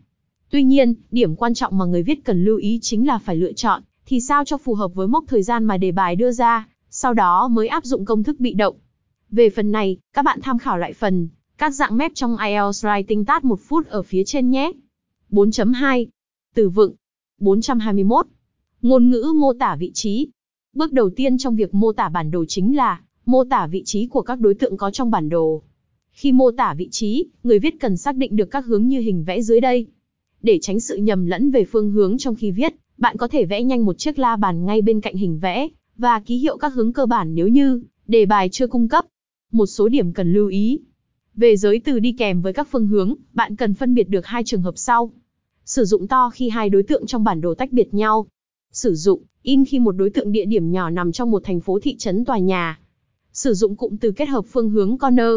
Tuy 0.50 0.62
nhiên, 0.64 0.94
điểm 1.10 1.36
quan 1.36 1.54
trọng 1.54 1.78
mà 1.78 1.84
người 1.84 2.02
viết 2.02 2.24
cần 2.24 2.44
lưu 2.44 2.56
ý 2.56 2.78
chính 2.82 3.06
là 3.06 3.18
phải 3.18 3.36
lựa 3.36 3.52
chọn, 3.52 3.82
thì 4.06 4.20
sao 4.20 4.44
cho 4.44 4.58
phù 4.58 4.74
hợp 4.74 4.94
với 4.94 5.08
mốc 5.08 5.24
thời 5.28 5.42
gian 5.42 5.64
mà 5.64 5.76
đề 5.76 5.92
bài 5.92 6.16
đưa 6.16 6.32
ra, 6.32 6.68
sau 6.90 7.14
đó 7.14 7.48
mới 7.48 7.68
áp 7.68 7.84
dụng 7.84 8.04
công 8.04 8.22
thức 8.22 8.40
bị 8.40 8.54
động. 8.54 8.76
Về 9.30 9.50
phần 9.50 9.72
này, 9.72 9.96
các 10.12 10.24
bạn 10.24 10.40
tham 10.42 10.58
khảo 10.58 10.78
lại 10.78 10.92
phần, 10.92 11.28
các 11.58 11.70
dạng 11.70 11.96
mép 11.96 12.12
trong 12.14 12.36
IELTS 12.36 12.84
Writing 12.84 13.24
Task 13.24 13.44
1 13.44 13.60
phút 13.60 13.86
ở 13.86 14.02
phía 14.02 14.22
trên 14.26 14.50
nhé. 14.50 14.72
4.2 15.30 16.06
Từ 16.54 16.68
vựng 16.68 16.94
421 17.40 18.26
Ngôn 18.82 19.10
ngữ 19.10 19.32
mô 19.36 19.52
tả 19.52 19.76
vị 19.76 19.90
trí 19.94 20.28
Bước 20.74 20.92
đầu 20.92 21.10
tiên 21.10 21.38
trong 21.38 21.56
việc 21.56 21.74
mô 21.74 21.92
tả 21.92 22.08
bản 22.08 22.30
đồ 22.30 22.44
chính 22.48 22.76
là 22.76 23.00
mô 23.26 23.44
tả 23.44 23.66
vị 23.66 23.82
trí 23.84 24.06
của 24.06 24.22
các 24.22 24.40
đối 24.40 24.54
tượng 24.54 24.76
có 24.76 24.90
trong 24.90 25.10
bản 25.10 25.28
đồ. 25.28 25.62
Khi 26.12 26.32
mô 26.32 26.50
tả 26.50 26.74
vị 26.74 26.88
trí, 26.90 27.26
người 27.44 27.58
viết 27.58 27.74
cần 27.80 27.96
xác 27.96 28.16
định 28.16 28.36
được 28.36 28.50
các 28.50 28.66
hướng 28.66 28.88
như 28.88 29.00
hình 29.00 29.24
vẽ 29.24 29.42
dưới 29.42 29.60
đây. 29.60 29.86
Để 30.42 30.58
tránh 30.62 30.80
sự 30.80 30.96
nhầm 30.96 31.26
lẫn 31.26 31.50
về 31.50 31.64
phương 31.64 31.90
hướng 31.90 32.18
trong 32.18 32.34
khi 32.34 32.50
viết, 32.50 32.74
bạn 32.98 33.16
có 33.16 33.28
thể 33.28 33.44
vẽ 33.44 33.62
nhanh 33.62 33.84
một 33.84 33.98
chiếc 33.98 34.18
la 34.18 34.36
bàn 34.36 34.64
ngay 34.66 34.82
bên 34.82 35.00
cạnh 35.00 35.16
hình 35.16 35.38
vẽ 35.38 35.68
và 35.96 36.20
ký 36.20 36.36
hiệu 36.36 36.56
các 36.56 36.74
hướng 36.74 36.92
cơ 36.92 37.06
bản 37.06 37.34
nếu 37.34 37.48
như 37.48 37.82
đề 38.06 38.26
bài 38.26 38.48
chưa 38.52 38.66
cung 38.66 38.88
cấp. 38.88 39.04
Một 39.52 39.66
số 39.66 39.88
điểm 39.88 40.12
cần 40.12 40.32
lưu 40.32 40.48
ý. 40.48 40.80
Về 41.34 41.56
giới 41.56 41.80
từ 41.84 41.98
đi 41.98 42.12
kèm 42.12 42.42
với 42.42 42.52
các 42.52 42.68
phương 42.70 42.86
hướng, 42.86 43.14
bạn 43.32 43.56
cần 43.56 43.74
phân 43.74 43.94
biệt 43.94 44.08
được 44.08 44.26
hai 44.26 44.44
trường 44.44 44.62
hợp 44.62 44.78
sau. 44.78 45.10
Sử 45.64 45.84
dụng 45.84 46.06
to 46.06 46.30
khi 46.30 46.48
hai 46.48 46.70
đối 46.70 46.82
tượng 46.82 47.06
trong 47.06 47.24
bản 47.24 47.40
đồ 47.40 47.54
tách 47.54 47.72
biệt 47.72 47.94
nhau. 47.94 48.26
Sử 48.72 48.94
dụng 48.94 49.22
in 49.42 49.64
khi 49.64 49.78
một 49.78 49.92
đối 49.92 50.10
tượng 50.10 50.32
địa 50.32 50.44
điểm 50.44 50.70
nhỏ 50.70 50.90
nằm 50.90 51.12
trong 51.12 51.30
một 51.30 51.44
thành 51.44 51.60
phố 51.60 51.78
thị 51.82 51.96
trấn 51.96 52.24
tòa 52.24 52.38
nhà. 52.38 52.80
Sử 53.32 53.54
dụng 53.54 53.76
cụm 53.76 53.96
từ 53.96 54.12
kết 54.12 54.28
hợp 54.28 54.44
phương 54.48 54.70
hướng 54.70 54.98
corner. 54.98 55.32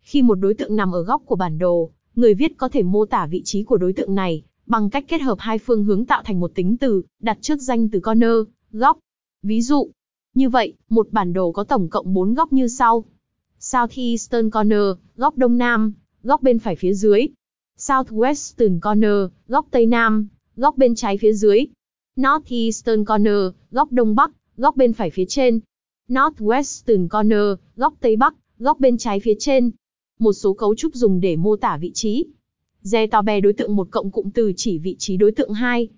Khi 0.00 0.22
một 0.22 0.34
đối 0.34 0.54
tượng 0.54 0.76
nằm 0.76 0.92
ở 0.92 1.02
góc 1.02 1.22
của 1.26 1.36
bản 1.36 1.58
đồ, 1.58 1.90
người 2.14 2.34
viết 2.34 2.52
có 2.56 2.68
thể 2.68 2.82
mô 2.82 3.06
tả 3.06 3.26
vị 3.26 3.42
trí 3.44 3.62
của 3.62 3.76
đối 3.76 3.92
tượng 3.92 4.14
này 4.14 4.44
bằng 4.72 4.90
cách 4.90 5.04
kết 5.08 5.20
hợp 5.20 5.38
hai 5.38 5.58
phương 5.58 5.84
hướng 5.84 6.04
tạo 6.04 6.22
thành 6.24 6.40
một 6.40 6.52
tính 6.54 6.76
từ, 6.76 7.02
đặt 7.20 7.38
trước 7.40 7.62
danh 7.62 7.88
từ 7.88 8.00
corner, 8.00 8.36
góc. 8.70 8.98
Ví 9.42 9.62
dụ, 9.62 9.90
như 10.34 10.48
vậy, 10.48 10.74
một 10.88 11.08
bản 11.10 11.32
đồ 11.32 11.52
có 11.52 11.64
tổng 11.64 11.88
cộng 11.88 12.14
4 12.14 12.34
góc 12.34 12.52
như 12.52 12.68
sau. 12.68 13.04
Southeastern 13.58 14.50
corner, 14.50 14.82
góc 15.16 15.36
đông 15.36 15.58
nam, 15.58 15.92
góc 16.22 16.42
bên 16.42 16.58
phải 16.58 16.76
phía 16.76 16.94
dưới. 16.94 17.26
Southwestern 17.78 18.80
corner, 18.80 19.32
góc 19.48 19.66
tây 19.70 19.86
nam, 19.86 20.28
góc 20.56 20.76
bên 20.76 20.94
trái 20.94 21.18
phía 21.18 21.32
dưới. 21.32 21.66
Northeastern 22.20 23.04
corner, 23.04 23.52
góc 23.70 23.92
đông 23.92 24.14
bắc, 24.14 24.30
góc 24.56 24.76
bên 24.76 24.92
phải 24.92 25.10
phía 25.10 25.24
trên. 25.28 25.60
Northwestern 26.08 27.08
corner, 27.08 27.58
góc 27.76 27.94
tây 28.00 28.16
bắc, 28.16 28.34
góc 28.58 28.80
bên 28.80 28.98
trái 28.98 29.20
phía 29.20 29.34
trên. 29.38 29.70
Một 30.18 30.32
số 30.32 30.52
cấu 30.52 30.74
trúc 30.74 30.94
dùng 30.94 31.20
để 31.20 31.36
mô 31.36 31.56
tả 31.56 31.78
vị 31.80 31.90
trí. 31.94 32.26
Re 32.82 33.06
to 33.06 33.22
be 33.22 33.40
đối 33.40 33.52
tượng 33.52 33.76
một 33.76 33.88
cộng 33.90 34.10
cụm 34.10 34.30
từ 34.30 34.52
chỉ 34.56 34.78
vị 34.78 34.96
trí 34.98 35.16
đối 35.16 35.32
tượng 35.32 35.52
2. 35.52 35.88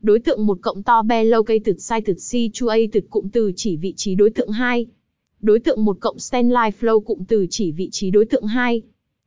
Đối 0.00 0.20
tượng 0.20 0.46
một 0.46 0.58
cộng 0.62 0.82
to 0.82 1.02
be 1.02 1.24
located 1.24 1.92
a 1.92 2.00
situated 2.18 3.04
cụm 3.10 3.28
từ 3.28 3.52
chỉ 3.56 3.76
vị 3.76 3.94
trí 3.96 4.14
đối 4.14 4.30
tượng 4.30 4.50
2. 4.50 4.86
Đối 5.40 5.60
tượng 5.60 5.84
một 5.84 5.96
cộng 6.00 6.18
stand 6.18 6.52
line 6.52 6.70
flow 6.80 7.00
cụm 7.00 7.24
từ 7.24 7.46
chỉ 7.50 7.72
vị 7.72 7.88
trí 7.92 8.10
đối 8.10 8.24
tượng 8.24 8.46
2. 8.46 8.82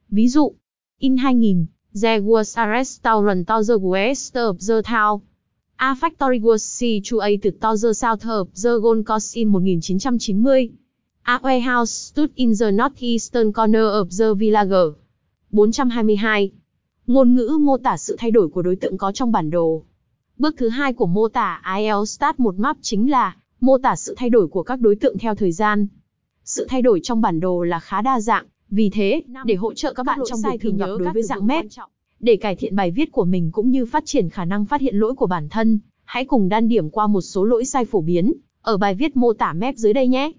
Ví 0.10 0.28
dụ, 0.28 0.54
in 1.00 1.18
2000, 1.18 1.66
there 2.02 2.20
was 2.20 2.62
a 2.62 2.68
restaurant 2.78 3.48
to 3.48 3.62
the 3.68 3.78
west 3.78 4.34
of 4.34 4.58
the 4.68 4.82
town. 4.82 5.20
A 5.76 5.96
factory 5.96 6.40
was 6.40 6.64
situated 6.64 7.54
to 7.62 7.76
the 7.82 7.94
south 7.94 8.26
of 8.28 8.48
the 8.64 8.80
Gold 8.80 9.06
Coast 9.06 9.36
in 9.36 9.52
1990. 9.52 10.72
A 11.24 11.40
warehouse 11.44 11.92
stood 11.92 12.32
in 12.36 12.54
the 12.60 12.72
northeastern 12.72 13.54
corner 13.54 13.86
of 13.86 14.10
the 14.18 14.34
village. 14.34 14.96
422. 15.52 16.63
Ngôn 17.08 17.36
ngữ 17.36 17.58
mô 17.62 17.78
tả 17.78 17.98
sự 17.98 18.16
thay 18.20 18.32
đổi 18.32 18.48
của 18.48 18.62
đối 18.62 18.76
tượng 18.76 18.98
có 18.98 19.12
trong 19.12 19.32
bản 19.32 19.50
đồ. 19.50 19.84
Bước 20.38 20.56
thứ 20.58 20.70
hai 20.70 20.94
của 20.94 21.06
mô 21.06 21.28
tả 21.28 21.62
IELTS 21.78 22.10
Start 22.16 22.40
một 22.40 22.56
map 22.58 22.78
chính 22.82 23.12
là 23.12 23.36
mô 23.60 23.78
tả 23.78 23.96
sự 23.96 24.14
thay 24.18 24.30
đổi 24.30 24.48
của 24.48 24.64
các 24.64 24.80
đối 24.80 24.96
tượng 24.96 25.18
theo 25.18 25.36
thời 25.36 25.52
gian. 25.52 25.88
Sự 26.44 26.66
thay 26.70 26.82
đổi 26.82 27.00
trong 27.04 27.22
bản 27.22 27.40
đồ 27.40 27.64
là 27.64 27.80
khá 27.80 28.02
đa 28.02 28.20
dạng, 28.20 28.46
vì 28.70 28.90
thế, 28.90 29.22
để 29.46 29.56
hỗ 29.56 29.74
trợ 29.74 29.94
các 29.94 30.06
bạn 30.06 30.20
trong 30.26 30.40
việc 30.52 30.62
thường 30.62 30.78
gặp 30.78 30.86
đối 30.86 31.14
với 31.14 31.24
dạng 31.24 31.48
map, 31.48 31.66
để 32.20 32.36
cải 32.36 32.56
thiện 32.56 32.76
bài 32.76 32.92
viết 32.92 33.12
của 33.12 33.26
mình 33.26 33.52
cũng 33.52 33.72
như 33.72 33.86
phát 33.86 34.04
triển 34.06 34.30
khả 34.30 34.46
năng 34.46 34.66
phát 34.66 34.82
hiện 34.82 34.96
lỗi 34.96 35.14
của 35.16 35.28
bản 35.28 35.50
thân, 35.50 35.80
hãy 36.04 36.26
cùng 36.26 36.50
đan 36.50 36.68
điểm 36.68 36.90
qua 36.90 37.08
một 37.08 37.22
số 37.22 37.46
lỗi 37.46 37.66
sai 37.66 37.86
phổ 37.86 38.02
biến 38.02 38.34
ở 38.62 38.78
bài 38.78 38.96
viết 38.96 39.18
mô 39.18 39.34
tả 39.34 39.54
map 39.54 39.76
dưới 39.76 39.94
đây 39.94 40.08
nhé. 40.08 40.32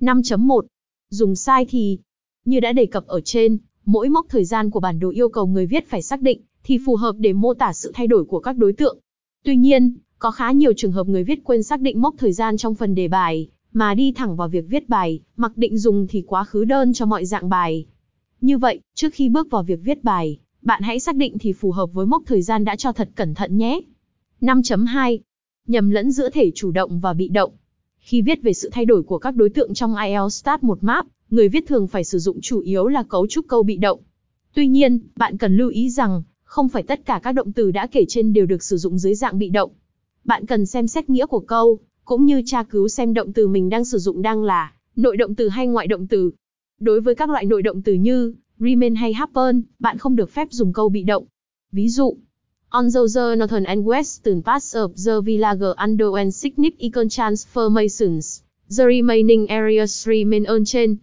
5.1. 0.00 0.62
Dùng 1.10 1.34
sai 1.36 1.66
thì 1.68 1.98
như 2.44 2.60
đã 2.60 2.72
đề 2.72 2.86
cập 2.86 3.06
ở 3.06 3.20
trên, 3.20 3.58
mỗi 3.84 4.08
mốc 4.08 4.26
thời 4.28 4.44
gian 4.44 4.70
của 4.70 4.80
bản 4.80 4.98
đồ 4.98 5.10
yêu 5.10 5.28
cầu 5.28 5.46
người 5.46 5.66
viết 5.66 5.88
phải 5.88 6.02
xác 6.02 6.20
định 6.22 6.40
thì 6.64 6.78
phù 6.86 6.96
hợp 6.96 7.16
để 7.18 7.32
mô 7.32 7.54
tả 7.54 7.72
sự 7.72 7.92
thay 7.94 8.06
đổi 8.06 8.24
của 8.24 8.40
các 8.40 8.56
đối 8.56 8.72
tượng. 8.72 8.98
Tuy 9.44 9.56
nhiên, 9.56 9.94
có 10.18 10.30
khá 10.30 10.52
nhiều 10.52 10.72
trường 10.76 10.92
hợp 10.92 11.06
người 11.06 11.24
viết 11.24 11.44
quên 11.44 11.62
xác 11.62 11.80
định 11.80 12.00
mốc 12.00 12.14
thời 12.18 12.32
gian 12.32 12.56
trong 12.56 12.74
phần 12.74 12.94
đề 12.94 13.08
bài, 13.08 13.48
mà 13.72 13.94
đi 13.94 14.12
thẳng 14.12 14.36
vào 14.36 14.48
việc 14.48 14.64
viết 14.68 14.88
bài, 14.88 15.20
mặc 15.36 15.52
định 15.56 15.78
dùng 15.78 16.06
thì 16.06 16.22
quá 16.26 16.44
khứ 16.44 16.64
đơn 16.64 16.92
cho 16.92 17.06
mọi 17.06 17.24
dạng 17.24 17.48
bài. 17.48 17.86
Như 18.40 18.58
vậy, 18.58 18.80
trước 18.94 19.14
khi 19.14 19.28
bước 19.28 19.50
vào 19.50 19.62
việc 19.62 19.80
viết 19.82 20.04
bài, 20.04 20.38
bạn 20.62 20.82
hãy 20.82 21.00
xác 21.00 21.16
định 21.16 21.38
thì 21.38 21.52
phù 21.52 21.70
hợp 21.70 21.92
với 21.92 22.06
mốc 22.06 22.22
thời 22.26 22.42
gian 22.42 22.64
đã 22.64 22.76
cho 22.76 22.92
thật 22.92 23.08
cẩn 23.14 23.34
thận 23.34 23.56
nhé. 23.56 23.80
5.2. 24.40 25.18
Nhầm 25.66 25.90
lẫn 25.90 26.10
giữa 26.10 26.30
thể 26.30 26.50
chủ 26.54 26.70
động 26.70 27.00
và 27.00 27.12
bị 27.12 27.28
động. 27.28 27.50
Khi 28.06 28.22
viết 28.22 28.42
về 28.42 28.52
sự 28.52 28.70
thay 28.72 28.84
đổi 28.84 29.02
của 29.02 29.18
các 29.18 29.36
đối 29.36 29.48
tượng 29.48 29.74
trong 29.74 29.96
IELTS 29.96 30.34
Start 30.34 30.62
một 30.62 30.78
map, 30.84 31.06
người 31.30 31.48
viết 31.48 31.66
thường 31.66 31.86
phải 31.86 32.04
sử 32.04 32.18
dụng 32.18 32.40
chủ 32.40 32.60
yếu 32.60 32.86
là 32.86 33.02
cấu 33.02 33.26
trúc 33.26 33.48
câu 33.48 33.62
bị 33.62 33.76
động. 33.76 34.00
Tuy 34.54 34.66
nhiên, 34.66 34.98
bạn 35.16 35.38
cần 35.38 35.56
lưu 35.56 35.68
ý 35.68 35.90
rằng, 35.90 36.22
không 36.44 36.68
phải 36.68 36.82
tất 36.82 37.06
cả 37.06 37.20
các 37.22 37.32
động 37.32 37.52
từ 37.52 37.70
đã 37.70 37.86
kể 37.86 38.04
trên 38.08 38.32
đều 38.32 38.46
được 38.46 38.62
sử 38.62 38.76
dụng 38.76 38.98
dưới 38.98 39.14
dạng 39.14 39.38
bị 39.38 39.48
động. 39.48 39.70
Bạn 40.24 40.46
cần 40.46 40.66
xem 40.66 40.86
xét 40.86 41.10
nghĩa 41.10 41.26
của 41.26 41.40
câu, 41.40 41.78
cũng 42.04 42.24
như 42.24 42.42
tra 42.46 42.62
cứu 42.62 42.88
xem 42.88 43.14
động 43.14 43.32
từ 43.32 43.48
mình 43.48 43.68
đang 43.68 43.84
sử 43.84 43.98
dụng 43.98 44.22
đang 44.22 44.42
là 44.42 44.72
nội 44.96 45.16
động 45.16 45.34
từ 45.34 45.48
hay 45.48 45.66
ngoại 45.66 45.86
động 45.86 46.06
từ. 46.06 46.30
Đối 46.80 47.00
với 47.00 47.14
các 47.14 47.30
loại 47.30 47.44
nội 47.44 47.62
động 47.62 47.82
từ 47.82 47.94
như 47.94 48.34
remain 48.58 48.94
hay 48.94 49.12
happen, 49.12 49.62
bạn 49.78 49.98
không 49.98 50.16
được 50.16 50.30
phép 50.30 50.48
dùng 50.50 50.72
câu 50.72 50.88
bị 50.88 51.02
động. 51.02 51.24
Ví 51.72 51.88
dụ, 51.88 52.16
On 52.74 52.90
the 52.90 53.36
northern 53.36 53.66
and 53.66 53.84
western 53.84 54.42
parts 54.42 54.74
of 54.74 54.96
the 54.96 55.20
village 55.20 55.62
underwent 55.78 56.34
significant 56.34 57.12
transformations, 57.12 58.42
the 58.68 58.84
remaining 58.84 59.48
areas 59.48 60.08
remain 60.08 60.44
unchanged. 60.46 61.00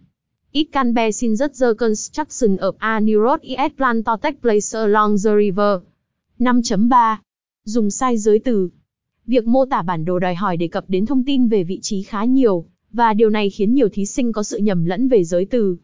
It 0.52 0.70
can 0.70 0.92
be 0.92 1.10
seen 1.12 1.36
that 1.36 1.54
the 1.54 1.74
construction 1.74 2.58
of 2.58 2.74
a 2.80 3.00
new 3.00 3.20
road 3.20 3.40
is 3.42 3.56
planned 3.78 4.04
to 4.04 4.18
take 4.22 4.42
place 4.42 4.74
along 4.74 5.16
the 5.22 5.34
river. 5.34 5.80
5.3. 6.38 7.16
Dùng 7.64 7.90
sai 7.90 8.18
giới 8.18 8.38
từ. 8.38 8.68
Việc 9.26 9.46
mô 9.46 9.66
tả 9.66 9.82
bản 9.82 10.04
đồ 10.04 10.18
đòi 10.18 10.34
hỏi 10.34 10.56
đề 10.56 10.68
cập 10.68 10.84
đến 10.88 11.06
thông 11.06 11.24
tin 11.24 11.48
về 11.48 11.64
vị 11.64 11.78
trí 11.82 12.02
khá 12.02 12.24
nhiều, 12.24 12.64
và 12.92 13.14
điều 13.14 13.30
này 13.30 13.50
khiến 13.50 13.74
nhiều 13.74 13.88
thí 13.88 14.06
sinh 14.06 14.32
có 14.32 14.42
sự 14.42 14.58
nhầm 14.58 14.84
lẫn 14.84 15.08
về 15.08 15.24
giới 15.24 15.44
từ. 15.44 15.76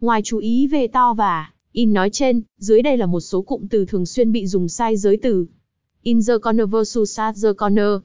Ngoài 0.00 0.20
chú 0.24 0.38
ý 0.38 0.66
về 0.66 0.86
to 0.86 1.14
và 1.14 1.50
in 1.72 1.92
nói 1.92 2.10
trên, 2.10 2.42
dưới 2.58 2.82
đây 2.82 2.96
là 2.96 3.06
một 3.06 3.20
số 3.20 3.42
cụm 3.42 3.66
từ 3.66 3.84
thường 3.84 4.06
xuyên 4.06 4.32
bị 4.32 4.46
dùng 4.46 4.68
sai 4.68 4.96
giới 4.96 5.16
từ. 5.16 5.46
In 6.02 6.20
the 6.26 6.38
corner 6.42 6.68
versus 6.70 7.18
at 7.18 7.34
the 7.42 7.52
corner. 7.52 8.00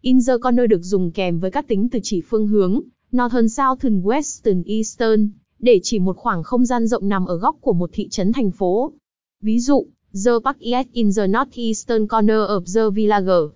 In 0.00 0.18
the 0.26 0.32
corner 0.42 0.70
được 0.70 0.82
dùng 0.82 1.10
kèm 1.10 1.40
với 1.40 1.50
các 1.50 1.68
tính 1.68 1.88
từ 1.88 1.98
chỉ 2.02 2.20
phương 2.20 2.46
hướng, 2.46 2.80
northern, 3.16 3.48
southern, 3.48 4.02
western, 4.02 4.62
eastern, 4.66 5.30
để 5.58 5.80
chỉ 5.82 5.98
một 5.98 6.16
khoảng 6.16 6.42
không 6.42 6.66
gian 6.66 6.86
rộng 6.86 7.08
nằm 7.08 7.26
ở 7.26 7.36
góc 7.36 7.56
của 7.60 7.72
một 7.72 7.90
thị 7.92 8.08
trấn 8.08 8.32
thành 8.32 8.50
phố. 8.50 8.92
Ví 9.40 9.58
dụ, 9.58 9.86
the 10.24 10.32
park 10.44 10.58
is 10.58 10.86
in 10.92 11.10
the 11.16 11.26
northeastern 11.26 12.06
corner 12.06 12.36
of 12.36 12.60
the 12.74 12.90
village. 12.94 13.54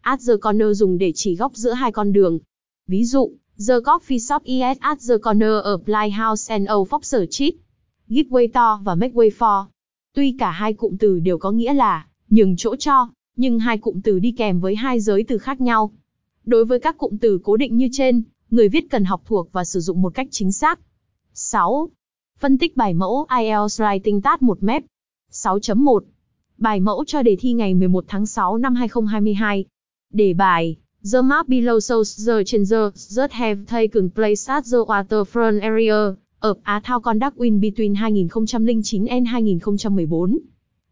At 0.00 0.20
the 0.26 0.34
corner 0.42 0.78
dùng 0.78 0.98
để 0.98 1.12
chỉ 1.14 1.36
góc 1.36 1.56
giữa 1.56 1.72
hai 1.72 1.92
con 1.92 2.12
đường. 2.12 2.38
Ví 2.86 3.04
dụ, 3.04 3.32
the 3.68 3.74
coffee 3.74 4.18
shop 4.18 4.42
is 4.44 4.78
at 4.80 4.98
the 5.08 5.18
corner 5.18 5.64
of 5.64 5.78
Lighthouse 5.86 6.54
and 6.54 6.68
Old 6.70 6.88
Fox 6.88 7.26
Street. 7.26 7.54
Give 8.10 8.28
way 8.30 8.48
to 8.52 8.80
và 8.84 8.94
make 8.94 9.12
way 9.12 9.30
for. 9.38 9.66
Tuy 10.14 10.36
cả 10.38 10.50
hai 10.50 10.72
cụm 10.72 10.96
từ 10.96 11.18
đều 11.18 11.38
có 11.38 11.50
nghĩa 11.50 11.74
là 11.74 12.06
nhường 12.30 12.56
chỗ 12.56 12.76
cho, 12.76 13.08
nhưng 13.36 13.58
hai 13.58 13.78
cụm 13.78 14.00
từ 14.00 14.18
đi 14.18 14.32
kèm 14.32 14.60
với 14.60 14.76
hai 14.76 15.00
giới 15.00 15.24
từ 15.28 15.38
khác 15.38 15.60
nhau. 15.60 15.92
Đối 16.44 16.64
với 16.64 16.78
các 16.78 16.98
cụm 16.98 17.16
từ 17.16 17.40
cố 17.44 17.56
định 17.56 17.76
như 17.76 17.88
trên, 17.92 18.22
người 18.50 18.68
viết 18.68 18.90
cần 18.90 19.04
học 19.04 19.22
thuộc 19.26 19.52
và 19.52 19.64
sử 19.64 19.80
dụng 19.80 20.02
một 20.02 20.14
cách 20.14 20.28
chính 20.30 20.52
xác. 20.52 20.80
6. 21.34 21.88
Phân 22.38 22.58
tích 22.58 22.76
bài 22.76 22.94
mẫu 22.94 23.26
IELTS 23.38 23.80
Writing 23.80 24.20
Task 24.20 24.42
1 24.42 24.62
MEP 24.62 24.82
6.1 25.32 26.00
Bài 26.58 26.80
mẫu 26.80 27.04
cho 27.06 27.22
đề 27.22 27.36
thi 27.40 27.52
ngày 27.52 27.74
11 27.74 28.04
tháng 28.08 28.26
6 28.26 28.56
năm 28.58 28.74
2022 28.74 29.64
Đề 30.12 30.34
bài 30.34 30.76
The 31.12 31.22
map 31.22 31.48
below 31.48 31.78
shows 31.78 32.26
the 32.26 32.44
changes 32.44 33.18
that 33.18 33.32
have 33.32 33.64
taken 33.66 34.10
place 34.10 34.52
at 34.52 34.64
the 34.64 34.78
waterfront 34.78 35.60
area 35.60 36.14
ở 36.40 36.54
Á 36.62 36.80
Thao 36.84 37.00
Conduct 37.00 37.36
Win 37.36 37.60
between 37.60 37.94
2009 37.94 39.06
and 39.06 39.28
2014. 39.28 40.38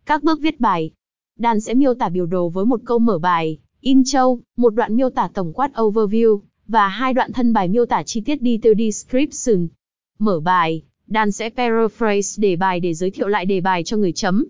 Các 0.07 0.23
bước 0.23 0.41
viết 0.41 0.61
bài. 0.61 0.91
Đàn 1.39 1.61
sẽ 1.61 1.75
miêu 1.75 1.95
tả 1.95 2.09
biểu 2.09 2.27
đồ 2.27 2.49
với 2.49 2.65
một 2.65 2.81
câu 2.85 2.99
mở 2.99 3.19
bài, 3.19 3.59
intro, 3.81 4.37
một 4.57 4.71
đoạn 4.71 4.97
miêu 4.97 5.11
tả 5.11 5.29
tổng 5.35 5.53
quát 5.53 5.71
overview, 5.75 6.41
và 6.67 6.89
hai 6.89 7.15
đoạn 7.15 7.33
thân 7.33 7.53
bài 7.53 7.69
miêu 7.69 7.87
tả 7.87 8.03
chi 8.03 8.21
tiết 8.21 8.41
detail 8.41 8.75
description. 8.79 9.69
Mở 10.19 10.41
bài, 10.41 10.83
đàn 11.07 11.33
sẽ 11.33 11.51
paraphrase 11.51 12.41
đề 12.41 12.57
bài 12.57 12.81
để 12.81 12.95
giới 12.95 13.11
thiệu 13.11 13.29
lại 13.29 13.47
đề 13.47 13.61
bài 13.61 13.85
cho 13.85 13.97
người 13.97 14.13
chấm. 14.13 14.47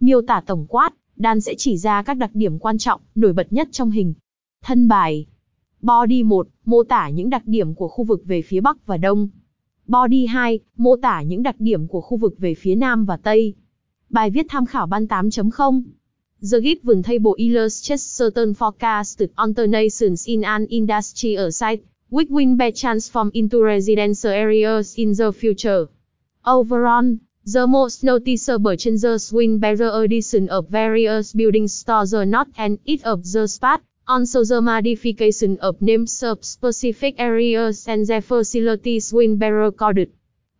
Miêu 0.00 0.22
tả 0.22 0.42
tổng 0.46 0.66
quát, 0.68 0.90
đàn 1.16 1.40
sẽ 1.40 1.54
chỉ 1.58 1.76
ra 1.76 2.02
các 2.02 2.14
đặc 2.14 2.30
điểm 2.34 2.58
quan 2.58 2.78
trọng, 2.78 3.00
nổi 3.14 3.32
bật 3.32 3.52
nhất 3.52 3.68
trong 3.72 3.90
hình. 3.90 4.14
Thân 4.62 4.88
bài. 4.88 5.26
Body 5.82 6.22
1, 6.22 6.48
mô 6.64 6.82
tả 6.82 7.08
những 7.08 7.30
đặc 7.30 7.42
điểm 7.46 7.74
của 7.74 7.88
khu 7.88 8.04
vực 8.04 8.22
về 8.24 8.42
phía 8.42 8.60
Bắc 8.60 8.86
và 8.86 8.96
Đông. 8.96 9.28
Body 9.86 10.26
2, 10.26 10.60
mô 10.76 10.96
tả 10.96 11.22
những 11.22 11.42
đặc 11.42 11.56
điểm 11.58 11.86
của 11.86 12.00
khu 12.00 12.16
vực 12.16 12.38
về 12.38 12.54
phía 12.54 12.74
Nam 12.74 13.04
và 13.04 13.16
Tây. 13.16 13.54
Bài 14.10 14.30
viết 14.30 14.46
tham 14.48 14.66
khảo 14.66 14.86
ban 14.86 15.06
8.0. 15.06 15.82
The 16.50 16.58
given 16.60 17.02
table 17.02 17.32
illustrates 17.36 18.20
certain 18.20 18.54
forecasted 18.54 19.28
alternations 19.36 20.26
in 20.26 20.42
an 20.42 20.66
industry 20.66 21.36
site, 21.50 21.82
which 22.10 22.28
will 22.30 22.56
be 22.56 22.70
transformed 22.70 23.32
into 23.32 23.62
residential 23.62 24.32
areas 24.32 24.94
in 24.96 25.14
the 25.14 25.30
future. 25.32 25.86
Overall, 26.42 27.16
the 27.54 27.66
most 27.66 28.04
noticeable 28.04 28.76
changes 28.76 29.32
will 29.32 29.58
be 29.58 29.74
the 29.74 29.90
addition 29.94 30.48
of 30.48 30.68
various 30.68 31.32
buildings 31.32 31.84
to 31.84 32.04
the 32.10 32.24
north 32.24 32.48
and 32.56 32.78
it 32.84 33.04
of 33.04 33.22
the 33.32 33.48
spot, 33.48 33.80
Also 34.12 34.44
the 34.44 34.60
modification 34.60 35.56
of 35.60 35.80
names 35.80 36.22
of 36.22 36.44
specific 36.44 37.14
areas 37.18 37.88
and 37.88 38.06
their 38.06 38.20
facilities 38.20 39.10
will 39.10 39.36
be 39.36 39.46
recorded. 39.46 40.10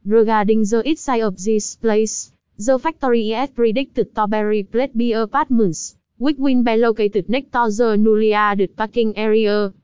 Regarding 0.06 0.62
the 0.62 0.80
east 0.88 1.04
side 1.04 1.20
of 1.20 1.36
this 1.36 1.76
place, 1.76 2.32
the 2.56 2.78
factory 2.78 3.32
is 3.32 3.50
predicted 3.50 4.14
to 4.14 4.26
be 4.26 4.38
replaced 4.38 4.96
by 4.96 5.04
apartments, 5.20 5.94
which 6.16 6.38
will 6.38 6.62
be 6.62 6.76
located 6.78 7.28
next 7.28 7.52
to 7.52 7.70
the 7.76 7.96
newly 7.98 8.32
added 8.32 8.74
parking 8.74 9.18
area. 9.18 9.74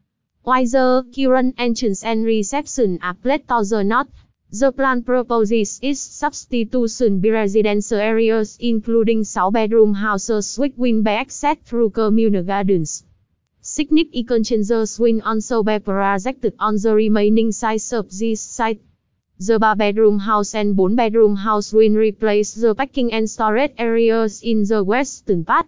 While 0.45 0.65
the 0.65 1.05
current 1.15 1.57
entrance 1.59 2.03
and 2.03 2.25
reception 2.25 2.99
are 3.03 3.13
placed 3.13 3.49
to 3.49 3.65
the 3.69 3.85
north, 3.85 4.09
the 4.51 4.73
plan 4.73 5.03
proposes 5.03 5.79
its 5.83 6.01
substitution 6.01 7.21
by 7.21 7.29
residential 7.29 7.99
areas 7.99 8.57
including 8.59 9.25
6 9.25 9.51
bedroom 9.53 9.93
houses 9.93 10.59
which 10.59 10.73
will 10.79 11.03
be 11.03 11.11
accessed 11.11 11.65
through 11.65 11.91
communal 11.91 12.43
gardens. 12.43 13.05
Significant 13.79 14.45
changes 14.45 14.99
will 14.99 15.23
also 15.23 15.63
be 15.63 15.79
projected 15.79 16.53
on 16.59 16.79
the 16.83 16.93
remaining 16.93 17.53
sites 17.53 17.93
of 17.93 18.11
this 18.11 18.41
site. 18.41 18.81
The 19.39 19.61
3-bedroom 19.61 20.19
house 20.19 20.53
and 20.57 20.77
4-bedroom 20.77 21.37
house 21.37 21.73
will 21.73 21.95
replace 21.95 22.55
the 22.55 22.75
parking 22.75 23.13
and 23.13 23.31
storage 23.31 23.71
areas 23.79 24.43
in 24.43 24.65
the 24.65 24.83
western 24.83 25.45
part. 25.45 25.67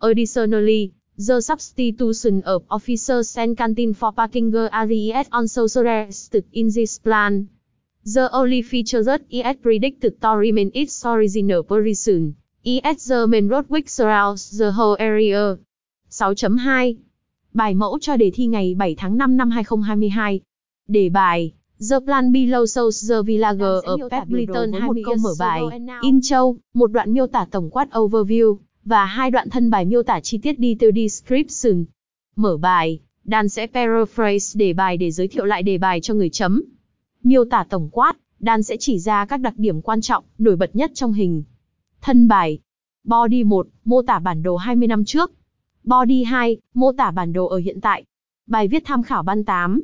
Additionally, 0.00 0.94
the 1.16 1.40
substitution 1.40 2.44
of 2.44 2.62
officers 2.70 3.36
and 3.36 3.56
canteen 3.56 3.92
for 3.92 4.12
parking 4.12 4.54
areas 4.54 5.26
also 5.32 5.66
suggested 5.66 6.44
in 6.52 6.70
this 6.70 7.00
plan. 7.00 7.50
The 8.04 8.30
only 8.32 8.62
feature 8.62 9.02
that 9.02 9.22
is 9.30 9.56
predicted 9.60 10.20
to 10.22 10.28
remain 10.28 10.70
its 10.74 11.04
original 11.04 11.64
position 11.64 12.36
is 12.62 13.06
the 13.06 13.26
main 13.26 13.48
road 13.48 13.64
which 13.66 13.88
surrounds 13.88 14.56
the 14.56 14.70
whole 14.70 14.96
area. 15.00 15.58
6.2 16.08 16.98
Bài 17.58 17.74
mẫu 17.74 17.98
cho 18.00 18.16
đề 18.16 18.30
thi 18.34 18.46
ngày 18.46 18.74
7 18.74 18.94
tháng 18.94 19.18
5 19.18 19.36
năm 19.36 19.50
2022. 19.50 20.40
Đề 20.88 21.08
bài 21.08 21.52
The 21.90 21.96
Plan 22.04 22.32
Below 22.32 22.64
Shows 22.64 23.08
the 23.08 23.22
Village 23.22 23.58
of 23.58 24.08
Pebleton 24.08 24.72
20 24.72 25.02
câu 25.06 25.14
mở 25.22 25.30
bài, 25.38 25.62
intro, 26.02 26.44
một 26.74 26.86
đoạn 26.92 27.12
miêu 27.12 27.26
tả 27.26 27.46
tổng 27.50 27.70
quát 27.70 27.88
overview, 27.90 28.56
và 28.84 29.04
hai 29.04 29.30
đoạn 29.30 29.50
thân 29.50 29.70
bài 29.70 29.84
miêu 29.84 30.02
tả 30.02 30.20
chi 30.20 30.38
tiết 30.38 30.58
detail 30.58 30.92
description. 30.96 31.84
Mở 32.36 32.56
bài, 32.56 33.00
đàn 33.24 33.48
sẽ 33.48 33.66
paraphrase 33.66 34.58
đề 34.58 34.72
bài 34.72 34.96
để 34.96 35.10
giới 35.10 35.28
thiệu 35.28 35.44
lại 35.44 35.62
đề 35.62 35.78
bài 35.78 36.00
cho 36.00 36.14
người 36.14 36.30
chấm. 36.30 36.62
Miêu 37.22 37.44
tả 37.44 37.66
tổng 37.70 37.88
quát, 37.92 38.16
đàn 38.40 38.62
sẽ 38.62 38.76
chỉ 38.76 38.98
ra 38.98 39.24
các 39.24 39.40
đặc 39.40 39.54
điểm 39.56 39.82
quan 39.82 40.00
trọng, 40.00 40.24
nổi 40.38 40.56
bật 40.56 40.76
nhất 40.76 40.90
trong 40.94 41.12
hình. 41.12 41.42
Thân 42.00 42.28
bài. 42.28 42.58
Body 43.04 43.44
1, 43.44 43.68
mô 43.84 44.02
tả 44.02 44.18
bản 44.18 44.42
đồ 44.42 44.56
20 44.56 44.88
năm 44.88 45.04
trước. 45.04 45.32
Body 45.88 46.24
2, 46.24 46.58
mô 46.74 46.92
tả 46.92 47.10
bản 47.10 47.32
đồ 47.32 47.46
ở 47.46 47.58
hiện 47.58 47.80
tại. 47.80 48.04
Bài 48.46 48.68
viết 48.68 48.84
tham 48.84 49.02
khảo 49.02 49.22
ban 49.22 49.44
8. 49.44 49.80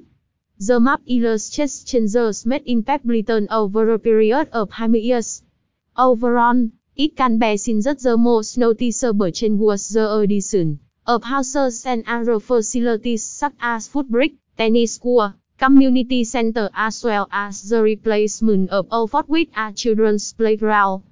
The 0.68 0.78
map 0.78 1.00
illustrates 1.04 1.84
changes 1.84 2.46
made 2.46 2.64
in 2.64 2.82
Pep 2.82 3.04
Britain 3.04 3.46
over 3.46 3.90
a 3.90 3.98
period 3.98 4.50
of 4.50 4.68
20 4.70 5.00
years. 5.00 5.42
Overall, 5.94 6.68
it 6.94 7.16
can 7.16 7.38
be 7.38 7.56
seen 7.56 7.80
that 7.82 7.98
the 8.04 8.16
most 8.16 8.58
noticeable 8.58 9.30
change 9.30 9.58
was 9.58 9.94
the 9.94 10.06
addition 10.20 10.76
of 11.04 11.24
houses 11.24 11.86
and 11.86 12.04
other 12.06 12.38
facilities 12.38 13.22
such 13.22 13.54
as 13.60 13.88
footbridge, 13.88 14.34
tennis 14.58 14.98
court, 14.98 15.32
community 15.58 16.24
center 16.24 16.68
as 16.74 17.04
well 17.04 17.28
as 17.30 17.68
the 17.68 17.82
replacement 17.82 18.70
of 18.70 18.86
Old 18.90 19.10
Fort 19.10 19.28
with 19.28 19.48
a 19.56 19.72
children's 19.72 20.34
playground. 20.34 21.02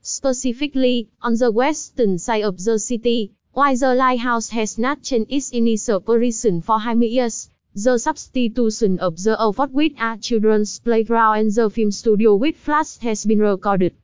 Specifically, 0.00 1.08
on 1.20 1.34
the 1.34 1.50
western 1.50 2.18
side 2.18 2.44
of 2.44 2.64
the 2.64 2.78
city, 2.78 3.32
while 3.58 3.76
the 3.76 3.92
lighthouse 3.92 4.50
has 4.50 4.78
not 4.78 5.02
changed 5.02 5.32
its 5.32 5.50
initial 5.50 6.00
position 6.00 6.62
for 6.62 6.78
20 6.78 7.04
years, 7.08 7.50
the 7.74 7.98
substitution 7.98 9.00
of 9.00 9.20
the 9.24 9.36
Old 9.36 9.56
Fort 9.56 9.72
with 9.72 9.90
a 9.98 10.16
children's 10.16 10.78
playground 10.78 11.38
and 11.38 11.52
the 11.52 11.68
film 11.68 11.90
studio 11.90 12.36
with 12.36 12.54
flats 12.54 12.98
has 12.98 13.26
been 13.26 13.40
recorded. 13.40 13.96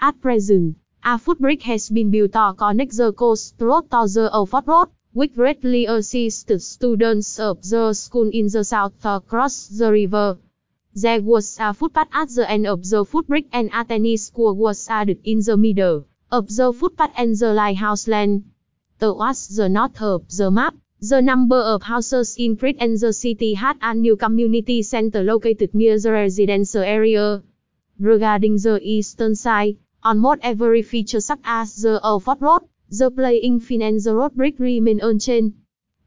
At 0.00 0.20
present, 0.20 0.76
a 1.02 1.18
footbridge 1.18 1.64
has 1.64 1.90
been 1.90 2.12
built 2.12 2.30
to 2.34 2.54
connect 2.56 2.96
the 2.96 3.12
coast 3.12 3.56
road 3.58 3.90
to 3.90 4.06
the 4.06 4.30
Old 4.32 4.48
Fort 4.48 4.68
Road, 4.68 4.90
which 5.12 5.34
greatly 5.34 5.86
assists 5.86 6.64
students 6.64 7.40
of 7.40 7.68
the 7.68 7.92
school 7.94 8.30
in 8.32 8.46
the 8.46 8.62
south 8.62 8.92
to 9.02 9.20
cross 9.26 9.66
the 9.66 9.90
river. 9.90 10.38
There 10.94 11.20
was 11.20 11.56
a 11.58 11.74
footpath 11.74 12.06
at 12.12 12.28
the 12.28 12.48
end 12.48 12.68
of 12.68 12.88
the 12.88 13.04
footbridge 13.04 13.48
and 13.52 13.70
a 13.74 13.82
tennis 13.82 14.30
court 14.30 14.56
was 14.56 14.88
added 14.88 15.18
in 15.24 15.40
the 15.40 15.56
middle 15.56 16.04
of 16.30 16.46
the 16.54 16.72
footpath 16.72 17.10
and 17.16 17.36
the 17.36 17.52
lighthouse 17.52 18.06
land. 18.06 18.44
Towards 19.00 19.56
the 19.56 19.68
north 19.68 20.02
of 20.02 20.22
the 20.28 20.50
map, 20.50 20.74
the 21.00 21.22
number 21.22 21.56
of 21.56 21.82
houses 21.82 22.36
increased 22.36 22.80
and 22.80 22.98
the 23.00 23.12
city 23.12 23.54
had 23.54 23.76
a 23.80 23.94
new 23.94 24.14
community 24.16 24.82
center 24.82 25.22
located 25.22 25.74
near 25.74 25.98
the 25.98 26.12
residential 26.12 26.82
area. 26.82 27.40
Regarding 27.98 28.58
the 28.58 28.78
eastern 28.82 29.34
side, 29.34 29.76
on 30.02 30.22
every 30.42 30.82
feature 30.82 31.20
such 31.20 31.40
as 31.44 31.82
the 31.82 31.98
Old 32.02 32.24
Fort 32.24 32.40
Road, 32.40 32.62
The 32.90 33.10
Playing 33.10 33.60
Field 33.60 33.82
and 33.82 34.00
the 34.04 34.14
Road 34.14 34.34
Brick 34.34 34.58
Remain 34.58 34.98
unchanged. 34.98 35.54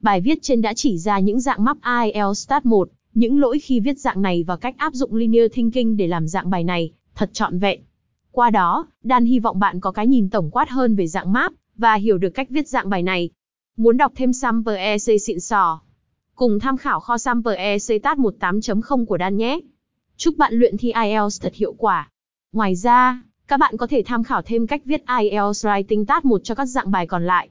Bài 0.01 0.21
viết 0.21 0.39
trên 0.41 0.62
đã 0.62 0.73
chỉ 0.73 0.97
ra 0.97 1.19
những 1.19 1.39
dạng 1.39 1.63
map 1.63 1.77
IELTS 1.81 2.33
Stat 2.33 2.65
1, 2.65 2.89
những 3.13 3.39
lỗi 3.39 3.59
khi 3.59 3.79
viết 3.79 4.00
dạng 4.00 4.21
này 4.21 4.43
và 4.47 4.55
cách 4.55 4.75
áp 4.77 4.93
dụng 4.93 5.15
linear 5.15 5.51
thinking 5.53 5.97
để 5.97 6.07
làm 6.07 6.27
dạng 6.27 6.50
bài 6.50 6.63
này, 6.63 6.91
thật 7.15 7.29
trọn 7.33 7.59
vẹn. 7.59 7.81
Qua 8.31 8.50
đó, 8.50 8.88
Dan 9.03 9.25
hy 9.25 9.39
vọng 9.39 9.59
bạn 9.59 9.79
có 9.79 9.91
cái 9.91 10.07
nhìn 10.07 10.29
tổng 10.29 10.51
quát 10.51 10.69
hơn 10.69 10.95
về 10.95 11.07
dạng 11.07 11.33
map, 11.33 11.53
và 11.77 11.95
hiểu 11.95 12.17
được 12.17 12.29
cách 12.29 12.49
viết 12.49 12.67
dạng 12.67 12.89
bài 12.89 13.03
này. 13.03 13.29
Muốn 13.77 13.97
đọc 13.97 14.11
thêm 14.15 14.33
Sample 14.33 14.77
EC 14.77 15.21
xịn 15.21 15.39
sò? 15.39 15.81
Cùng 16.35 16.59
tham 16.59 16.77
khảo 16.77 16.99
kho 16.99 17.17
Sample 17.17 17.55
EC 17.55 18.03
Tat 18.03 18.17
18.0 18.17 19.05
của 19.05 19.17
Dan 19.17 19.37
nhé. 19.37 19.59
Chúc 20.17 20.37
bạn 20.37 20.53
luyện 20.53 20.77
thi 20.77 20.91
IELTS 21.03 21.41
thật 21.41 21.53
hiệu 21.55 21.73
quả. 21.73 22.09
Ngoài 22.51 22.75
ra, 22.75 23.23
các 23.47 23.59
bạn 23.59 23.77
có 23.77 23.87
thể 23.87 24.03
tham 24.05 24.23
khảo 24.23 24.41
thêm 24.41 24.67
cách 24.67 24.81
viết 24.85 25.03
IELTS 25.19 25.65
Writing 25.65 26.05
Tat 26.05 26.25
1 26.25 26.41
cho 26.43 26.55
các 26.55 26.65
dạng 26.65 26.91
bài 26.91 27.07
còn 27.07 27.25
lại. 27.25 27.49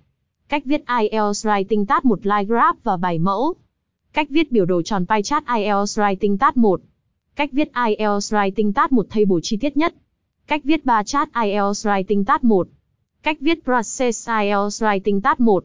Cách 0.49 0.65
viết 0.65 0.83
IELTS 1.01 1.47
Writing 1.47 1.85
Tat 1.85 2.05
1 2.05 2.27
Line 2.27 2.45
Graph 2.45 2.85
và 2.85 2.97
bài 2.97 3.19
mẫu. 3.19 3.55
Cách 4.13 4.29
viết 4.31 4.53
biểu 4.53 4.65
đồ 4.65 4.83
tròn 4.83 5.07
pie 5.07 5.23
chart 5.23 5.45
IELTS 5.47 5.99
Writing 5.99 6.37
Tat 6.37 6.57
1. 6.57 6.81
Cách 7.37 7.53
viết 7.53 7.71
IELTS 7.87 8.35
Writing 8.35 8.73
Tat 8.73 8.93
1 8.93 9.07
table 9.11 9.37
chi 9.43 9.57
tiết 9.57 9.77
nhất. 9.77 9.95
Cách 10.47 10.65
viết 10.65 10.85
bar 10.85 11.07
chart 11.07 11.31
IELTS 11.35 11.87
Writing 11.87 12.25
Tat 12.25 12.45
1. 12.45 12.69
Cách 13.23 13.41
viết 13.41 13.65
Process 13.65 14.29
IELTS 14.29 14.83
Writing 14.83 15.21
Tat 15.21 15.41
1. 15.41 15.65